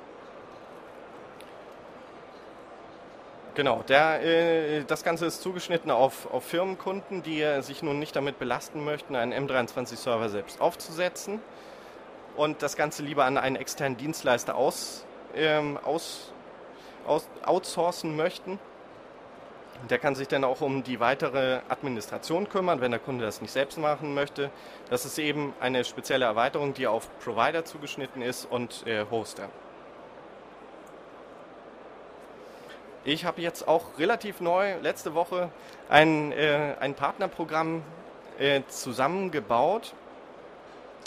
Genau, 3.53 3.83
der, 3.85 4.23
äh, 4.23 4.83
das 4.85 5.03
Ganze 5.03 5.25
ist 5.25 5.41
zugeschnitten 5.41 5.91
auf, 5.91 6.31
auf 6.31 6.45
Firmenkunden, 6.45 7.21
die 7.21 7.41
äh, 7.41 7.61
sich 7.61 7.83
nun 7.83 7.99
nicht 7.99 8.15
damit 8.15 8.39
belasten 8.39 8.85
möchten, 8.85 9.13
einen 9.13 9.33
M23-Server 9.33 10.29
selbst 10.29 10.61
aufzusetzen 10.61 11.41
und 12.37 12.61
das 12.61 12.77
Ganze 12.77 13.03
lieber 13.03 13.25
an 13.25 13.37
einen 13.37 13.57
externen 13.57 13.97
Dienstleister 13.97 14.55
aus, 14.55 15.05
ähm, 15.35 15.77
aus, 15.83 16.31
aus, 17.05 17.27
outsourcen 17.45 18.15
möchten. 18.15 18.57
Der 19.89 19.99
kann 19.99 20.15
sich 20.15 20.29
dann 20.29 20.45
auch 20.45 20.61
um 20.61 20.83
die 20.83 21.01
weitere 21.01 21.59
Administration 21.67 22.47
kümmern, 22.47 22.79
wenn 22.79 22.91
der 22.91 23.01
Kunde 23.01 23.25
das 23.25 23.41
nicht 23.41 23.51
selbst 23.51 23.77
machen 23.77 24.13
möchte. 24.13 24.49
Das 24.89 25.03
ist 25.05 25.17
eben 25.19 25.53
eine 25.59 25.83
spezielle 25.83 26.23
Erweiterung, 26.23 26.73
die 26.73 26.87
auf 26.87 27.09
Provider 27.19 27.65
zugeschnitten 27.65 28.21
ist 28.21 28.45
und 28.45 28.87
äh, 28.87 29.05
Hoster. 29.11 29.49
Ich 33.03 33.25
habe 33.25 33.41
jetzt 33.41 33.67
auch 33.67 33.97
relativ 33.97 34.41
neu 34.41 34.75
letzte 34.81 35.15
Woche 35.15 35.49
ein, 35.89 36.31
äh, 36.33 36.75
ein 36.79 36.93
Partnerprogramm 36.93 37.81
äh, 38.37 38.61
zusammengebaut, 38.67 39.95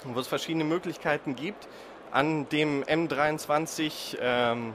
wo 0.04 0.18
es 0.18 0.26
verschiedene 0.26 0.64
Möglichkeiten 0.64 1.36
gibt, 1.36 1.68
an 2.10 2.48
dem 2.48 2.82
M23 2.82 4.18
ähm, 4.20 4.74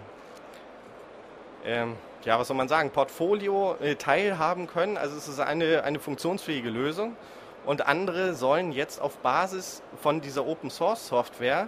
ähm, 1.65 1.97
ja, 2.23 2.39
was 2.39 2.47
soll 2.47 2.55
man 2.55 2.69
sagen, 2.69 2.89
Portfolio 2.91 3.75
äh, 3.81 3.95
teilhaben 3.95 4.67
können. 4.67 4.95
Also 4.95 5.17
es 5.17 5.27
ist 5.27 5.41
eine, 5.41 5.83
eine 5.83 5.99
funktionsfähige 5.99 6.69
Lösung. 6.69 7.17
Und 7.65 7.85
andere 7.85 8.33
sollen 8.33 8.71
jetzt 8.71 9.01
auf 9.01 9.17
Basis 9.17 9.83
von 10.01 10.21
dieser 10.21 10.47
Open 10.47 10.69
Source 10.69 11.07
Software 11.07 11.67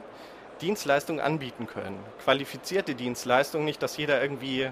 Dienstleistungen 0.62 1.20
anbieten 1.20 1.68
können. 1.68 2.00
Qualifizierte 2.24 2.96
Dienstleistungen, 2.96 3.66
nicht, 3.66 3.84
dass 3.84 3.98
jeder 3.98 4.22
irgendwie 4.22 4.72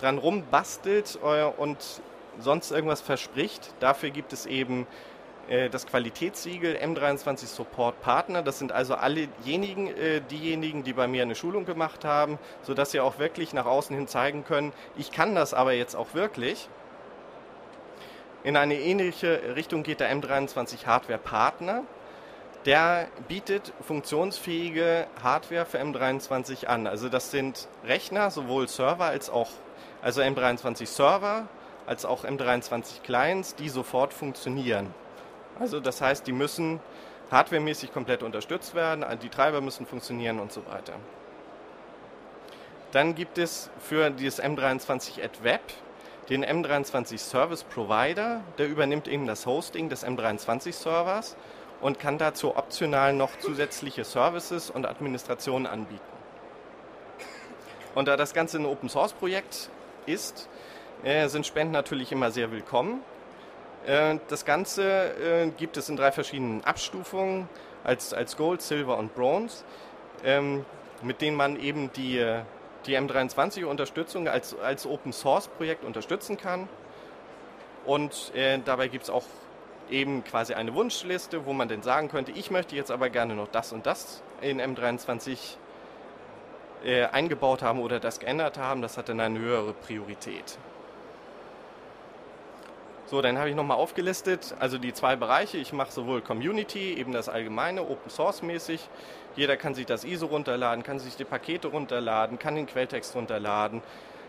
dran 0.00 0.18
rumbastelt 0.18 1.18
äh, 1.22 1.44
und 1.44 1.78
sonst 2.38 2.70
irgendwas 2.70 3.00
verspricht. 3.00 3.74
Dafür 3.80 4.10
gibt 4.10 4.32
es 4.32 4.46
eben 4.46 4.86
äh, 5.48 5.70
das 5.70 5.86
Qualitätssiegel 5.86 6.76
M23 6.76 7.46
Support 7.46 8.00
Partner. 8.00 8.42
Das 8.42 8.58
sind 8.58 8.72
also 8.72 8.94
alle 8.94 9.28
diejenigen, 9.44 9.88
äh, 9.88 10.20
diejenigen, 10.20 10.84
die 10.84 10.92
bei 10.92 11.08
mir 11.08 11.22
eine 11.22 11.34
Schulung 11.34 11.64
gemacht 11.64 12.04
haben, 12.04 12.38
sodass 12.62 12.90
sie 12.90 13.00
auch 13.00 13.18
wirklich 13.18 13.52
nach 13.52 13.66
außen 13.66 13.94
hin 13.96 14.06
zeigen 14.06 14.44
können, 14.44 14.72
ich 14.96 15.10
kann 15.10 15.34
das 15.34 15.54
aber 15.54 15.72
jetzt 15.72 15.94
auch 15.94 16.14
wirklich. 16.14 16.68
In 18.44 18.56
eine 18.56 18.78
ähnliche 18.78 19.56
Richtung 19.56 19.82
geht 19.82 20.00
der 20.00 20.14
M23 20.14 20.86
Hardware 20.86 21.18
Partner. 21.18 21.82
Der 22.66 23.08
bietet 23.28 23.72
funktionsfähige 23.80 25.06
Hardware 25.22 25.64
für 25.64 25.78
M23 25.78 26.66
an. 26.66 26.86
Also 26.86 27.08
das 27.08 27.30
sind 27.30 27.68
Rechner, 27.84 28.30
sowohl 28.30 28.68
Server 28.68 29.06
als 29.06 29.30
auch 29.30 29.48
also 30.02 30.20
M23 30.20 30.86
Server 30.86 31.48
als 31.86 32.04
auch 32.04 32.24
M23 32.24 33.02
Clients, 33.02 33.54
die 33.54 33.68
sofort 33.68 34.12
funktionieren. 34.12 34.92
Also 35.58 35.80
das 35.80 36.00
heißt, 36.00 36.26
die 36.26 36.32
müssen 36.32 36.80
hardwaremäßig 37.30 37.92
komplett 37.92 38.22
unterstützt 38.22 38.74
werden, 38.74 39.04
die 39.22 39.28
Treiber 39.28 39.60
müssen 39.60 39.86
funktionieren 39.86 40.38
und 40.38 40.52
so 40.52 40.64
weiter. 40.66 40.94
Dann 42.92 43.14
gibt 43.14 43.38
es 43.38 43.70
für 43.80 44.10
dieses 44.10 44.42
M23 44.42 45.22
at 45.22 45.42
Web 45.42 45.60
den 46.30 46.44
M23 46.44 47.18
Service 47.18 47.64
Provider, 47.64 48.42
der 48.58 48.68
übernimmt 48.68 49.08
eben 49.08 49.26
das 49.26 49.46
Hosting 49.46 49.88
des 49.88 50.06
M23 50.06 50.72
Servers 50.72 51.36
und 51.80 51.98
kann 51.98 52.18
dazu 52.18 52.56
optional 52.56 53.12
noch 53.14 53.38
zusätzliche 53.38 54.04
Services 54.04 54.70
und 54.70 54.86
Administrationen 54.86 55.66
anbieten. 55.66 56.02
Und 57.94 58.08
da 58.08 58.16
das 58.16 58.34
Ganze 58.34 58.58
ein 58.58 58.66
Open 58.66 58.88
Source 58.88 59.12
Projekt 59.12 59.70
ist, 60.08 60.48
äh, 61.04 61.28
sind 61.28 61.46
Spenden 61.46 61.72
natürlich 61.72 62.10
immer 62.10 62.30
sehr 62.30 62.50
willkommen. 62.50 63.02
Äh, 63.86 64.18
das 64.28 64.44
Ganze 64.44 64.82
äh, 64.84 65.50
gibt 65.56 65.76
es 65.76 65.88
in 65.88 65.96
drei 65.96 66.10
verschiedenen 66.10 66.64
Abstufungen 66.64 67.48
als, 67.84 68.12
als 68.12 68.36
Gold, 68.36 68.62
Silver 68.62 68.96
und 68.96 69.14
Bronze, 69.14 69.64
ähm, 70.24 70.64
mit 71.02 71.20
denen 71.20 71.36
man 71.36 71.60
eben 71.60 71.92
die, 71.92 72.24
die 72.86 72.98
M23-Unterstützung 72.98 74.28
als, 74.28 74.58
als 74.58 74.86
Open 74.86 75.12
Source 75.12 75.48
Projekt 75.48 75.84
unterstützen 75.84 76.36
kann. 76.36 76.68
Und 77.84 78.32
dabei 78.66 78.88
gibt 78.88 79.04
es 79.04 79.10
auch 79.10 79.22
eben 79.88 80.24
quasi 80.24 80.52
eine 80.52 80.74
Wunschliste, 80.74 81.46
wo 81.46 81.54
man 81.54 81.68
dann 81.68 81.82
sagen 81.82 82.08
könnte, 82.08 82.32
ich 82.32 82.50
möchte 82.50 82.76
jetzt 82.76 82.90
aber 82.90 83.08
gerne 83.08 83.34
noch 83.34 83.48
das 83.48 83.72
und 83.72 83.86
das 83.86 84.22
in 84.42 84.60
M23 84.60 85.56
äh, 86.84 87.04
eingebaut 87.04 87.62
haben 87.62 87.80
oder 87.80 88.00
das 88.00 88.20
geändert 88.20 88.58
haben, 88.58 88.82
das 88.82 88.98
hat 88.98 89.08
dann 89.08 89.20
eine 89.20 89.38
höhere 89.38 89.72
Priorität. 89.72 90.58
So, 93.06 93.22
dann 93.22 93.38
habe 93.38 93.48
ich 93.48 93.56
nochmal 93.56 93.78
aufgelistet, 93.78 94.54
also 94.60 94.76
die 94.76 94.92
zwei 94.92 95.16
Bereiche. 95.16 95.56
Ich 95.56 95.72
mache 95.72 95.90
sowohl 95.90 96.20
Community, 96.20 96.92
eben 96.92 97.12
das 97.12 97.30
allgemeine, 97.30 97.80
Open 97.80 98.10
Source 98.10 98.42
mäßig. 98.42 98.86
Jeder 99.34 99.56
kann 99.56 99.74
sich 99.74 99.86
das 99.86 100.04
ISO 100.04 100.26
runterladen, 100.26 100.82
kann 100.82 100.98
sich 100.98 101.16
die 101.16 101.24
Pakete 101.24 101.68
runterladen, 101.68 102.38
kann 102.38 102.54
den 102.54 102.66
Quelltext 102.66 103.14
runterladen. 103.14 103.80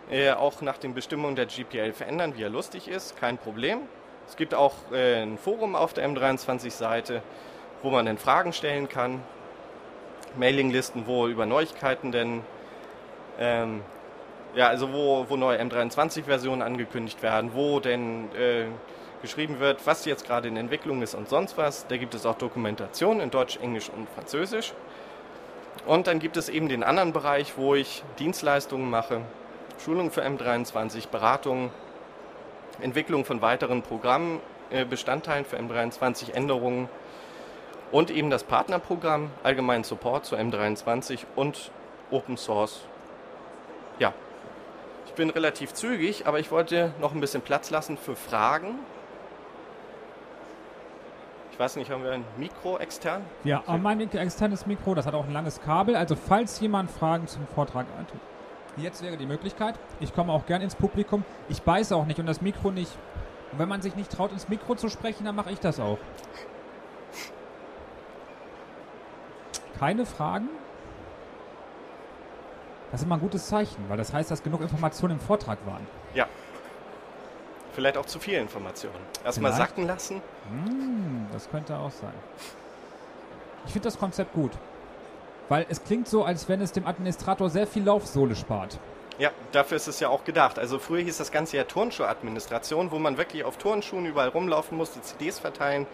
Äh, 0.10 0.32
auch 0.32 0.62
nach 0.62 0.78
den 0.78 0.94
Bestimmungen 0.94 1.36
der 1.36 1.48
GPL 1.48 1.92
verändern, 1.92 2.38
wie 2.38 2.44
er 2.44 2.50
lustig 2.50 2.88
ist, 2.88 3.18
kein 3.20 3.38
Problem. 3.38 3.80
Es 4.30 4.38
gibt 4.38 4.54
auch 4.54 4.74
äh, 4.94 5.24
ein 5.24 5.38
Forum 5.38 5.76
auf 5.76 5.94
der 5.94 6.08
M23-Seite, 6.08 7.22
wo 7.84 7.90
man 7.90 8.06
dann 8.06 8.18
Fragen 8.18 8.54
stellen 8.54 8.88
kann. 8.88 9.22
Mailinglisten, 10.38 11.08
wo 11.08 11.28
über 11.28 11.46
Neuigkeiten 11.46 12.12
denn, 12.12 12.42
ähm, 13.40 13.82
ja, 14.56 14.68
also 14.68 14.92
wo, 14.94 15.26
wo 15.30 15.36
neue 15.36 15.60
M23-Versionen 15.62 16.62
angekündigt 16.62 17.22
werden, 17.22 17.52
wo 17.54 17.80
denn 17.80 18.34
äh, 18.36 18.66
geschrieben 19.22 19.60
wird, 19.60 19.86
was 19.86 20.06
jetzt 20.06 20.26
gerade 20.26 20.48
in 20.48 20.58
Entwicklung 20.58 21.02
ist 21.02 21.14
und 21.14 21.30
sonst 21.30 21.58
was. 21.58 21.88
Da 21.88 21.98
gibt 21.98 22.16
es 22.16 22.26
auch 22.26 22.36
Dokumentation 22.36 23.20
in 23.20 23.32
Deutsch, 23.32 23.58
Englisch 23.58 23.90
und 23.90 24.10
Französisch. 24.10 24.74
Und 25.86 26.08
dann 26.08 26.20
gibt 26.20 26.38
es 26.38 26.50
eben 26.50 26.70
den 26.70 26.84
anderen 26.84 27.14
Bereich, 27.14 27.54
wo 27.58 27.76
ich 27.76 28.04
Dienstleistungen 28.20 28.90
mache, 28.90 29.22
Schulung 29.84 30.12
für 30.12 30.24
M23, 30.24 31.10
Beratung, 31.10 31.72
Entwicklung 32.82 33.26
von 33.26 33.42
weiteren 33.42 33.82
Programmen, 33.82 34.40
äh, 34.70 34.86
Bestandteilen 34.86 35.46
für 35.46 35.58
M23, 35.58 36.34
Änderungen 36.34 36.90
und 37.92 38.12
eben 38.12 38.30
das 38.30 38.44
Partnerprogramm, 38.44 39.32
allgemeinen 39.44 39.84
Support 39.84 40.26
zu 40.26 40.36
M23 40.36 41.26
und 41.36 41.72
Open 42.12 42.38
Source. 42.38 42.82
Ja, 44.00 44.14
ich 45.08 45.14
bin 45.14 45.30
relativ 45.30 45.74
zügig, 45.74 46.28
aber 46.28 46.40
ich 46.40 46.52
wollte 46.52 46.94
noch 47.02 47.14
ein 47.14 47.20
bisschen 47.20 47.42
Platz 47.42 47.70
lassen 47.70 47.98
für 47.98 48.16
Fragen. 48.16 48.80
weiß 51.58 51.76
nicht, 51.76 51.92
haben 51.92 52.04
wir 52.04 52.12
ein 52.12 52.24
Mikro 52.38 52.78
extern? 52.78 53.22
Ja, 53.44 53.64
aber 53.66 53.78
mein 53.80 54.00
externes 54.00 54.66
Mikro, 54.66 54.96
das 54.96 55.06
hat 55.06 55.14
auch 55.14 55.26
ein 55.26 55.34
langes 55.34 55.62
Kabel. 55.62 55.96
Also 55.96 56.16
falls 56.16 56.60
jemand 56.62 56.90
Fragen 56.90 57.28
zum 57.28 57.46
Vortrag 57.48 57.86
hat, 57.98 58.08
jetzt 58.78 59.04
wäre 59.04 59.18
die 59.18 59.26
Möglichkeit. 59.26 59.76
Ich 60.00 60.14
komme 60.14 60.32
auch 60.32 60.46
gern 60.46 60.62
ins 60.62 60.76
Publikum. 60.76 61.26
Ich 61.50 61.62
beiße 61.62 61.96
auch 61.96 62.06
nicht 62.06 62.20
und 62.20 62.28
das 62.28 62.42
Mikro 62.42 62.72
nicht. 62.72 62.92
Und 63.52 63.60
wenn 63.60 63.68
man 63.68 63.82
sich 63.82 63.96
nicht 63.96 64.10
traut, 64.10 64.32
ins 64.32 64.48
Mikro 64.48 64.76
zu 64.76 64.88
sprechen, 64.90 65.26
dann 65.26 65.36
mache 65.36 65.52
ich 65.52 65.60
das 65.60 65.82
auch. 65.82 65.98
Keine 69.80 70.06
Fragen? 70.06 70.50
Das 72.92 73.02
ist 73.02 73.06
immer 73.06 73.16
ein 73.16 73.22
gutes 73.22 73.48
Zeichen, 73.48 73.88
weil 73.88 73.98
das 73.98 74.12
heißt, 74.12 74.30
dass 74.30 74.44
genug 74.44 74.62
Informationen 74.62 75.14
im 75.14 75.20
Vortrag 75.20 75.60
waren. 75.66 75.86
Ja. 76.14 76.28
Vielleicht 77.74 77.98
auch 77.98 78.06
zu 78.06 78.20
viel 78.20 78.34
Informationen. 78.34 79.00
Erstmal 79.24 79.54
sacken 79.54 79.86
lassen. 79.86 80.22
Hm, 80.50 81.28
das 81.32 81.50
könnte 81.50 81.78
auch 81.78 81.92
sein. 81.92 82.14
Ich 83.66 83.72
finde 83.72 83.88
das 83.88 83.98
Konzept 83.98 84.34
gut. 84.34 84.52
Weil 85.50 85.66
es 85.70 85.84
klingt 85.84 86.08
so, 86.08 86.24
als 86.24 86.50
wenn 86.50 86.62
es 86.62 86.72
dem 86.72 86.86
Administrator 86.86 87.50
sehr 87.50 87.68
viel 87.68 87.84
Laufsohle 87.84 88.36
spart. 88.36 88.80
Ja, 89.18 89.32
dafür 89.52 89.78
ist 89.78 89.88
es 89.88 90.00
ja 90.00 90.10
auch 90.10 90.24
gedacht. 90.24 90.60
Also 90.60 90.80
früher 90.80 91.02
hieß 91.02 91.18
das 91.18 91.32
Ganze 91.32 91.58
ja 91.58 91.64
Turnschuhadministration, 91.64 92.92
wo 92.92 93.00
man 93.00 93.18
wirklich 93.18 93.44
auf 93.44 93.58
Turnschuhen 93.58 94.06
überall 94.06 94.30
rumlaufen 94.30 94.78
musste, 94.78 95.02
CDs 95.02 95.40
verteilen, 95.40 95.88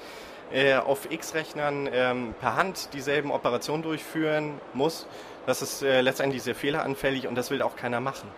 äh, 0.51 0.75
auf 0.75 1.11
X-Rechnern 1.11 1.89
ähm, 1.91 2.35
per 2.39 2.55
Hand 2.55 2.93
dieselben 2.93 3.31
Operationen 3.31 3.83
durchführen 3.83 4.53
muss. 4.73 5.07
Das 5.45 5.61
ist 5.61 5.83
äh, 5.83 6.01
letztendlich 6.01 6.43
sehr 6.43 6.55
fehleranfällig 6.55 7.27
und 7.27 7.35
das 7.35 7.51
will 7.51 7.61
auch 7.61 7.75
keiner 7.75 7.99
machen. 7.99 8.29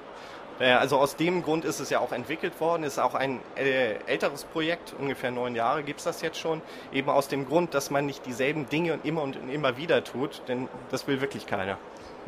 Äh, 0.60 0.72
also 0.72 0.98
aus 0.98 1.16
dem 1.16 1.44
Grund 1.44 1.66
ist 1.66 1.80
es 1.80 1.90
ja 1.90 2.00
auch 2.00 2.12
entwickelt 2.12 2.60
worden, 2.60 2.84
ist 2.84 3.00
auch 3.00 3.16
ein 3.16 3.40
äh, 3.56 3.96
älteres 4.08 4.44
Projekt, 4.44 4.94
ungefähr 5.00 5.32
neun 5.32 5.56
Jahre 5.56 5.84
gibt 5.84 6.00
es 6.00 6.06
das 6.06 6.22
jetzt 6.22 6.40
schon, 6.40 6.62
eben 6.92 7.10
aus 7.10 7.28
dem 7.28 7.48
Grund, 7.48 7.74
dass 7.74 7.92
man 7.92 8.06
nicht 8.06 8.26
dieselben 8.26 8.68
Dinge 8.70 9.00
immer 9.04 9.22
und 9.22 9.38
immer 9.52 9.78
wieder 9.78 10.04
tut, 10.04 10.42
denn 10.48 10.68
das 10.92 11.08
will 11.08 11.22
wirklich 11.22 11.46
keiner. 11.46 11.78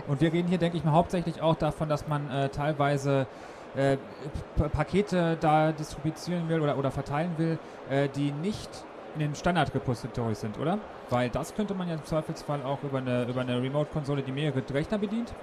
Und 0.08 0.22
wir 0.22 0.32
reden 0.32 0.48
hier, 0.48 0.58
denke 0.58 0.78
ich 0.78 0.84
mal, 0.84 0.94
hauptsächlich 0.94 1.42
auch 1.42 1.56
davon, 1.56 1.90
dass 1.90 2.08
man 2.08 2.30
äh, 2.32 2.50
teilweise 2.50 3.28
äh, 3.76 3.98
Pakete 4.72 5.38
da 5.40 5.72
distribuieren 5.72 6.48
will 6.50 6.62
oder, 6.62 6.78
oder 6.78 6.92
verteilen 6.92 7.34
will, 7.38 7.60
äh, 7.90 8.08
die 8.10 8.32
nicht 8.32 8.70
in 9.16 9.20
den 9.20 9.36
Standard-Repositories 9.36 10.42
sind, 10.42 10.60
oder? 10.60 10.80
Weil 11.10 11.30
das 11.30 11.56
könnte 11.56 11.74
man 11.74 11.88
ja 11.88 11.96
im 11.96 12.06
Zweifelsfall 12.06 12.62
auch 12.64 12.84
über 12.84 13.00
eine, 13.00 13.24
über 13.26 13.42
eine 13.42 13.62
Remote-Konsole, 13.62 14.22
die 14.22 14.32
mehrere 14.32 14.62
Rechner 14.74 14.98
bedient. 14.98 15.34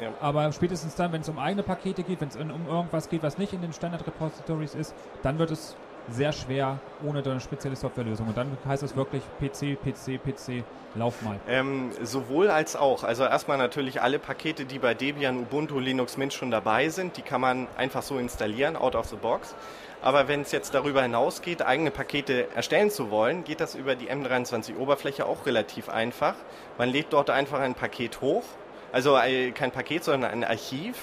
Ja. 0.00 0.10
Aber 0.20 0.52
spätestens 0.52 0.94
dann, 0.94 1.12
wenn 1.12 1.22
es 1.22 1.28
um 1.28 1.38
eigene 1.38 1.62
Pakete 1.62 2.02
geht, 2.02 2.20
wenn 2.20 2.28
es 2.28 2.36
um 2.36 2.68
irgendwas 2.68 3.08
geht, 3.08 3.22
was 3.22 3.38
nicht 3.38 3.52
in 3.52 3.62
den 3.62 3.72
Standard-Repositories 3.72 4.74
ist, 4.74 4.94
dann 5.22 5.38
wird 5.38 5.50
es 5.50 5.76
sehr 6.10 6.32
schwer 6.32 6.78
ohne 7.04 7.22
eine 7.22 7.40
spezielle 7.40 7.76
Softwarelösung. 7.76 8.28
Und 8.28 8.36
dann 8.36 8.56
heißt 8.66 8.82
es 8.82 8.96
wirklich 8.96 9.22
PC, 9.38 9.76
PC, 9.82 10.22
PC, 10.22 10.64
lauf 10.94 11.22
mal. 11.22 11.38
Ähm, 11.48 11.90
sowohl 12.02 12.48
als 12.48 12.76
auch. 12.76 13.04
Also 13.04 13.24
erstmal 13.24 13.58
natürlich 13.58 14.00
alle 14.00 14.18
Pakete, 14.18 14.64
die 14.64 14.78
bei 14.78 14.94
Debian, 14.94 15.38
Ubuntu, 15.38 15.78
Linux, 15.78 16.16
Mint 16.16 16.32
schon 16.32 16.50
dabei 16.50 16.88
sind, 16.88 17.16
die 17.16 17.22
kann 17.22 17.40
man 17.40 17.68
einfach 17.76 18.02
so 18.02 18.18
installieren, 18.18 18.76
out 18.76 18.94
of 18.94 19.06
the 19.06 19.16
box. 19.16 19.54
Aber 20.00 20.28
wenn 20.28 20.42
es 20.42 20.52
jetzt 20.52 20.74
darüber 20.74 21.02
hinausgeht, 21.02 21.62
eigene 21.62 21.90
Pakete 21.90 22.48
erstellen 22.54 22.90
zu 22.90 23.10
wollen, 23.10 23.42
geht 23.44 23.60
das 23.60 23.74
über 23.74 23.96
die 23.96 24.10
M23-Oberfläche 24.10 25.24
auch 25.26 25.44
relativ 25.44 25.88
einfach. 25.88 26.34
Man 26.78 26.88
lädt 26.88 27.06
dort 27.10 27.30
einfach 27.30 27.58
ein 27.60 27.74
Paket 27.74 28.20
hoch, 28.20 28.44
also 28.92 29.18
kein 29.54 29.72
Paket, 29.72 30.04
sondern 30.04 30.30
ein 30.30 30.44
Archiv, 30.44 30.96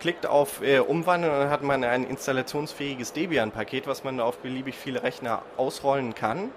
klickt 0.00 0.26
auf 0.26 0.62
äh, 0.62 0.80
Umwandeln 0.80 1.32
und 1.32 1.40
dann 1.40 1.50
hat 1.50 1.62
man 1.62 1.84
ein 1.84 2.04
installationsfähiges 2.04 3.12
Debian-Paket, 3.12 3.86
was 3.86 4.04
man 4.04 4.20
auf 4.20 4.38
beliebig 4.38 4.76
viele 4.76 5.02
Rechner 5.02 5.42
ausrollen 5.56 6.14
kann. 6.14 6.50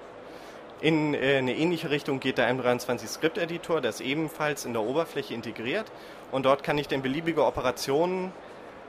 In 0.82 1.14
äh, 1.14 1.38
eine 1.38 1.56
ähnliche 1.56 1.92
Richtung 1.92 2.20
geht 2.20 2.40
der 2.40 2.52
M23 2.52 3.08
Script 3.08 3.38
Editor, 3.38 3.82
der 3.82 3.90
ist 3.90 4.02
ebenfalls 4.02 4.66
in 4.66 4.74
der 4.74 4.82
Oberfläche 4.82 5.34
integriert 5.36 5.86
und 6.32 6.46
dort 6.46 6.64
kann 6.64 6.78
ich 6.80 6.88
dann 6.88 7.04
beliebige 7.04 7.46
Operationen 7.46 8.32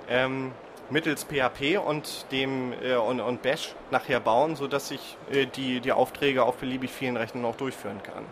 ähm, 0.09 0.53
mittels 0.93 1.25
PHP 1.25 1.79
und 1.79 2.27
dem 2.31 2.73
äh, 2.83 2.95
und, 2.97 3.21
und 3.21 3.43
Bash 3.43 3.75
nachher 3.91 4.21
bauen, 4.21 4.55
sodass 4.57 4.91
ich 4.91 5.17
äh, 5.31 5.47
die, 5.47 5.81
die 5.81 5.93
Aufträge 5.93 6.45
auf 6.45 6.57
beliebig 6.59 6.91
vielen 6.93 7.17
Rechnern 7.17 7.45
auch 7.47 7.57
durchführen 7.57 8.01
kann. 8.03 8.25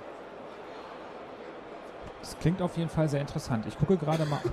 Das 2.21 2.39
klingt 2.39 2.61
auf 2.61 2.77
jeden 2.77 2.91
Fall 2.91 3.09
sehr 3.09 3.21
interessant. 3.23 3.65
Ich 3.67 3.79
gucke 3.79 3.97
gerade 3.97 4.25
mal. 4.27 4.41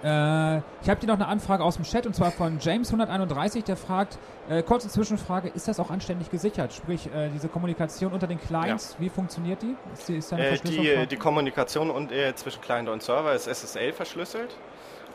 Äh, 0.00 0.58
ich 0.80 0.88
habe 0.88 1.00
hier 1.00 1.08
noch 1.08 1.16
eine 1.16 1.26
Anfrage 1.26 1.64
aus 1.64 1.74
dem 1.74 1.84
Chat 1.84 2.06
und 2.06 2.14
zwar 2.14 2.30
von 2.30 2.60
James131, 2.60 3.64
der 3.64 3.76
fragt, 3.76 4.16
äh, 4.48 4.62
kurze 4.62 4.88
Zwischenfrage, 4.88 5.48
ist 5.48 5.66
das 5.66 5.80
auch 5.80 5.90
anständig 5.90 6.30
gesichert? 6.30 6.72
Sprich, 6.72 7.12
äh, 7.12 7.30
diese 7.30 7.48
Kommunikation 7.48 8.12
unter 8.12 8.28
den 8.28 8.38
Clients, 8.40 8.94
wie 9.00 9.08
funktioniert 9.08 9.60
die? 9.60 9.74
Ist, 9.92 10.08
die, 10.08 10.16
ist 10.18 10.30
Äh, 10.30 10.56
die, 10.64 10.94
vor- 10.94 11.06
die 11.06 11.16
Kommunikation 11.16 11.90
und, 11.90 12.12
äh, 12.12 12.32
zwischen 12.36 12.60
Client 12.60 12.88
und 12.88 13.02
Server 13.02 13.32
ist 13.32 13.48
SSL 13.48 13.92
verschlüsselt. 13.92 14.54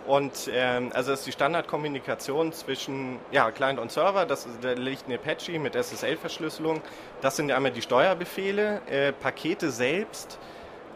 Und 0.05 0.49
ähm, 0.51 0.91
also 0.93 1.11
das 1.11 1.19
ist 1.19 1.27
die 1.27 1.31
Standardkommunikation 1.31 2.51
zwischen 2.51 3.19
ja, 3.31 3.51
Client 3.51 3.79
und 3.79 3.91
Server. 3.91 4.25
Das 4.25 4.47
da 4.61 4.73
liegt 4.73 5.05
eine 5.05 5.15
Apache 5.15 5.59
mit 5.59 5.75
SSL-Verschlüsselung. 5.75 6.81
Das 7.21 7.37
sind 7.37 7.51
einmal 7.51 7.71
die 7.71 7.81
Steuerbefehle. 7.81 8.81
Äh, 8.89 9.13
Pakete 9.13 9.71
selbst 9.71 10.39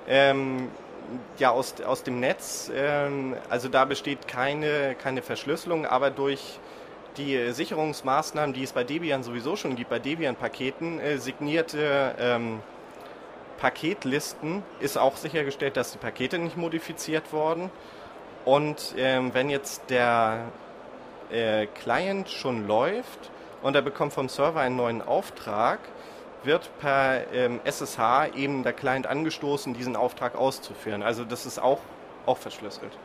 ähm, 0.07 0.69
ja, 1.37 1.51
aus, 1.51 1.75
aus 1.81 2.03
dem 2.03 2.19
Netz. 2.19 2.69
Ähm, 2.75 3.35
also 3.49 3.69
da 3.69 3.85
besteht 3.85 4.27
keine, 4.27 4.95
keine 4.95 5.21
Verschlüsselung, 5.21 5.85
aber 5.85 6.09
durch 6.09 6.59
die 7.17 7.51
Sicherungsmaßnahmen, 7.51 8.53
die 8.53 8.63
es 8.63 8.73
bei 8.73 8.83
Debian 8.83 9.23
sowieso 9.23 9.55
schon 9.55 9.75
gibt, 9.75 9.89
bei 9.89 9.99
Debian-Paketen, 9.99 10.99
äh, 10.99 11.17
signierte 11.17 12.15
ähm, 12.19 12.59
Paketlisten 13.57 14.63
ist 14.79 14.97
auch 14.97 15.17
sichergestellt, 15.17 15.77
dass 15.77 15.91
die 15.91 15.97
Pakete 15.97 16.37
nicht 16.37 16.57
modifiziert 16.57 17.33
wurden. 17.33 17.71
Und 18.47 18.95
ähm, 18.95 19.33
wenn 19.33 19.49
jetzt 19.49 19.89
der 19.89 20.45
äh, 21.29 21.65
Client 21.65 22.29
schon 22.29 22.65
läuft 22.65 23.29
und 23.61 23.75
er 23.75 23.81
bekommt 23.81 24.13
vom 24.13 24.29
Server 24.29 24.61
einen 24.61 24.77
neuen 24.77 25.01
Auftrag, 25.01 25.79
wird 26.43 26.69
per 26.79 27.29
ähm, 27.33 27.59
SSH 27.65 28.29
eben 28.35 28.63
der 28.63 28.71
Client 28.71 29.05
angestoßen, 29.05 29.73
diesen 29.73 29.97
Auftrag 29.97 30.37
auszuführen. 30.37 31.03
Also 31.03 31.25
das 31.25 31.45
ist 31.45 31.59
auch, 31.59 31.81
auch 32.25 32.37
verschlüsselt. 32.37 32.97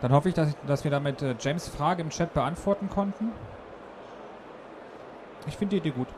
Dann 0.00 0.10
hoffe 0.12 0.30
ich, 0.30 0.34
dass, 0.34 0.54
dass 0.66 0.84
wir 0.84 0.90
damit 0.90 1.20
äh, 1.20 1.34
James 1.38 1.68
Frage 1.68 2.00
im 2.00 2.08
Chat 2.08 2.32
beantworten 2.32 2.88
konnten. 2.88 3.30
Ich 5.46 5.54
finde 5.54 5.78
die 5.78 5.86
Idee 5.86 5.94
gut. 5.94 6.08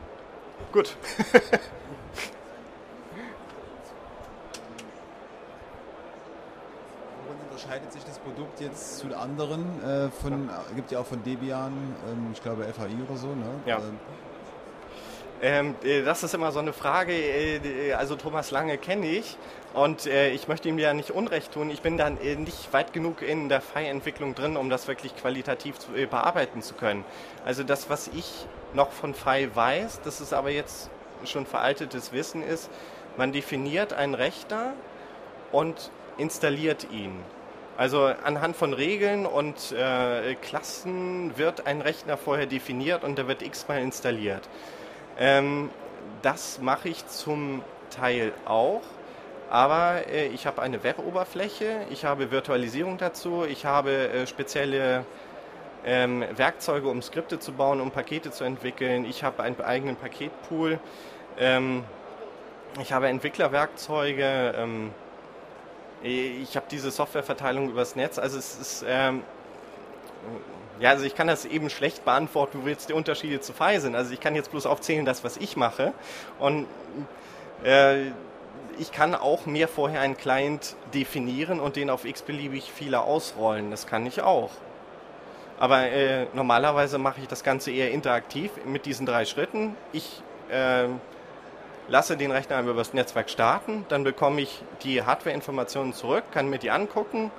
Gut. 0.71 0.95
unterscheidet 7.69 7.93
sich 7.93 8.03
das 8.03 8.17
Produkt 8.19 8.59
jetzt 8.61 8.99
zu 8.99 9.15
anderen? 9.15 9.63
Äh, 9.83 10.09
von, 10.09 10.49
gibt 10.75 10.91
ja 10.91 10.99
auch 10.99 11.05
von 11.05 11.21
Debian, 11.23 11.71
ähm, 12.09 12.29
ich 12.33 12.41
glaube 12.41 12.63
FAI 12.63 12.89
oder 13.07 13.17
so, 13.17 13.27
ne? 13.27 13.45
Ja. 13.65 13.77
Ähm, 13.77 13.99
Ähm, 15.41 15.75
äh, 15.83 16.01
das 16.01 16.23
ist 16.23 16.33
immer 16.33 16.51
so 16.51 16.59
eine 16.59 16.73
Frage. 16.73 17.13
äh, 17.13 17.93
Also 17.93 18.15
Thomas 18.17 18.51
Lange 18.51 18.77
kenne 18.77 19.07
ich 19.07 19.37
und 19.73 20.05
äh, 20.05 20.31
ich 20.31 20.49
möchte 20.49 20.67
ihm 20.67 20.77
ja 20.77 20.93
nicht 20.93 21.11
Unrecht 21.11 21.53
tun. 21.53 21.69
Ich 21.69 21.81
bin 21.81 21.97
dann 21.97 22.19
äh, 22.19 22.35
nicht 22.35 22.73
weit 22.73 22.91
genug 22.91 23.21
in 23.21 23.47
der 23.47 23.61
FI-Entwicklung 23.61 24.35
drin, 24.35 24.57
um 24.57 24.69
das 24.69 24.87
wirklich 24.89 25.15
qualitativ 25.15 25.79
zu, 25.79 25.95
äh, 25.95 26.07
bearbeiten 26.07 26.61
zu 26.61 26.73
können. 26.73 27.05
Also 27.45 27.63
das, 27.63 27.89
was 27.89 28.09
ich 28.09 28.47
noch 28.73 28.91
von 28.91 29.13
FI 29.13 29.49
weiß, 29.53 30.01
das 30.03 30.19
ist 30.19 30.33
aber 30.33 30.49
jetzt 30.49 30.89
schon 31.23 31.45
veraltetes 31.45 32.11
Wissen 32.11 32.43
ist, 32.43 32.69
man 33.15 33.31
definiert 33.31 33.93
einen 33.93 34.15
Rechner 34.15 34.73
und 35.53 35.89
installiert 36.17 36.87
ihn. 36.91 37.17
Also 37.79 38.07
anhand 38.25 38.57
von 38.57 38.73
Regeln 38.73 39.25
und 39.25 39.71
äh, 39.71 40.35
Klassen 40.35 41.37
wird 41.37 41.65
ein 41.65 41.79
Rechner 41.79 42.17
vorher 42.17 42.45
definiert 42.45 43.05
und 43.05 43.17
der 43.17 43.29
wird 43.29 43.41
x-mal 43.41 43.79
installiert. 43.79 44.49
Ähm, 45.17 45.69
das 46.21 46.59
mache 46.59 46.89
ich 46.89 47.07
zum 47.07 47.61
Teil 47.89 48.33
auch, 48.43 48.81
aber 49.49 50.09
äh, 50.11 50.27
ich 50.27 50.45
habe 50.45 50.61
eine 50.61 50.83
Web-Oberfläche, 50.83 51.85
ich 51.89 52.03
habe 52.03 52.31
Virtualisierung 52.31 52.97
dazu, 52.97 53.45
ich 53.49 53.63
habe 53.63 54.09
äh, 54.09 54.27
spezielle 54.27 55.05
ähm, 55.85 56.25
Werkzeuge, 56.35 56.89
um 56.89 57.01
Skripte 57.01 57.39
zu 57.39 57.53
bauen, 57.53 57.79
um 57.79 57.91
Pakete 57.91 58.31
zu 58.31 58.43
entwickeln, 58.43 59.05
ich 59.05 59.23
habe 59.23 59.41
einen 59.41 59.61
eigenen 59.61 59.95
Paketpool, 59.95 60.79
ähm, 61.39 61.85
ich 62.81 62.91
habe 62.91 63.07
Entwicklerwerkzeuge, 63.07 64.53
ähm, 64.57 64.91
ich 66.01 66.55
habe 66.55 66.65
diese 66.71 66.91
Softwareverteilung 66.91 67.69
übers 67.69 67.95
Netz, 67.95 68.17
also 68.17 68.37
es 68.37 68.57
ist 68.59 68.85
ähm, 68.87 69.23
ja, 70.79 70.91
also 70.91 71.03
ich 71.03 71.13
kann 71.13 71.27
das 71.27 71.43
eben 71.45 71.69
schlecht 71.69 72.05
beantworten, 72.05 72.61
wo 72.63 72.67
jetzt 72.67 72.87
die 72.87 72.93
Unterschiede 72.93 73.41
zu 73.41 73.51
FI 73.51 73.79
sind. 73.79 73.95
Also 73.95 74.13
ich 74.13 74.21
kann 74.21 74.35
jetzt 74.35 74.51
bloß 74.51 74.65
aufzählen, 74.65 75.05
das, 75.05 75.25
was 75.25 75.35
ich 75.35 75.57
mache. 75.57 75.93
Und 76.39 76.67
äh, 77.65 78.07
ich 78.77 78.93
kann 78.93 79.13
auch 79.13 79.45
mir 79.45 79.67
vorher 79.67 79.99
einen 79.99 80.15
Client 80.15 80.75
definieren 80.93 81.59
und 81.59 81.75
den 81.75 81.89
auf 81.89 82.05
x-beliebig 82.05 82.71
viele 82.73 83.01
ausrollen. 83.01 83.71
Das 83.71 83.87
kann 83.87 84.05
ich 84.05 84.21
auch. 84.21 84.51
Aber 85.59 85.81
äh, 85.81 86.27
normalerweise 86.33 86.97
mache 86.97 87.19
ich 87.19 87.27
das 87.27 87.43
Ganze 87.43 87.71
eher 87.71 87.91
interaktiv 87.91 88.51
mit 88.65 88.85
diesen 88.85 89.05
drei 89.05 89.25
Schritten. 89.25 89.75
Ich 89.91 90.23
äh, 90.49 90.85
lasse 91.89 92.17
den 92.17 92.31
Rechner 92.31 92.59
über 92.61 92.73
das 92.73 92.93
Netzwerk 92.93 93.29
starten, 93.29 93.85
dann 93.89 94.03
bekomme 94.03 94.41
ich 94.41 94.63
die 94.83 95.03
Hardware-Informationen 95.03 95.93
zurück, 95.93 96.23
kann 96.31 96.49
mir 96.49 96.59
die 96.59 96.71
angucken, 96.71 97.31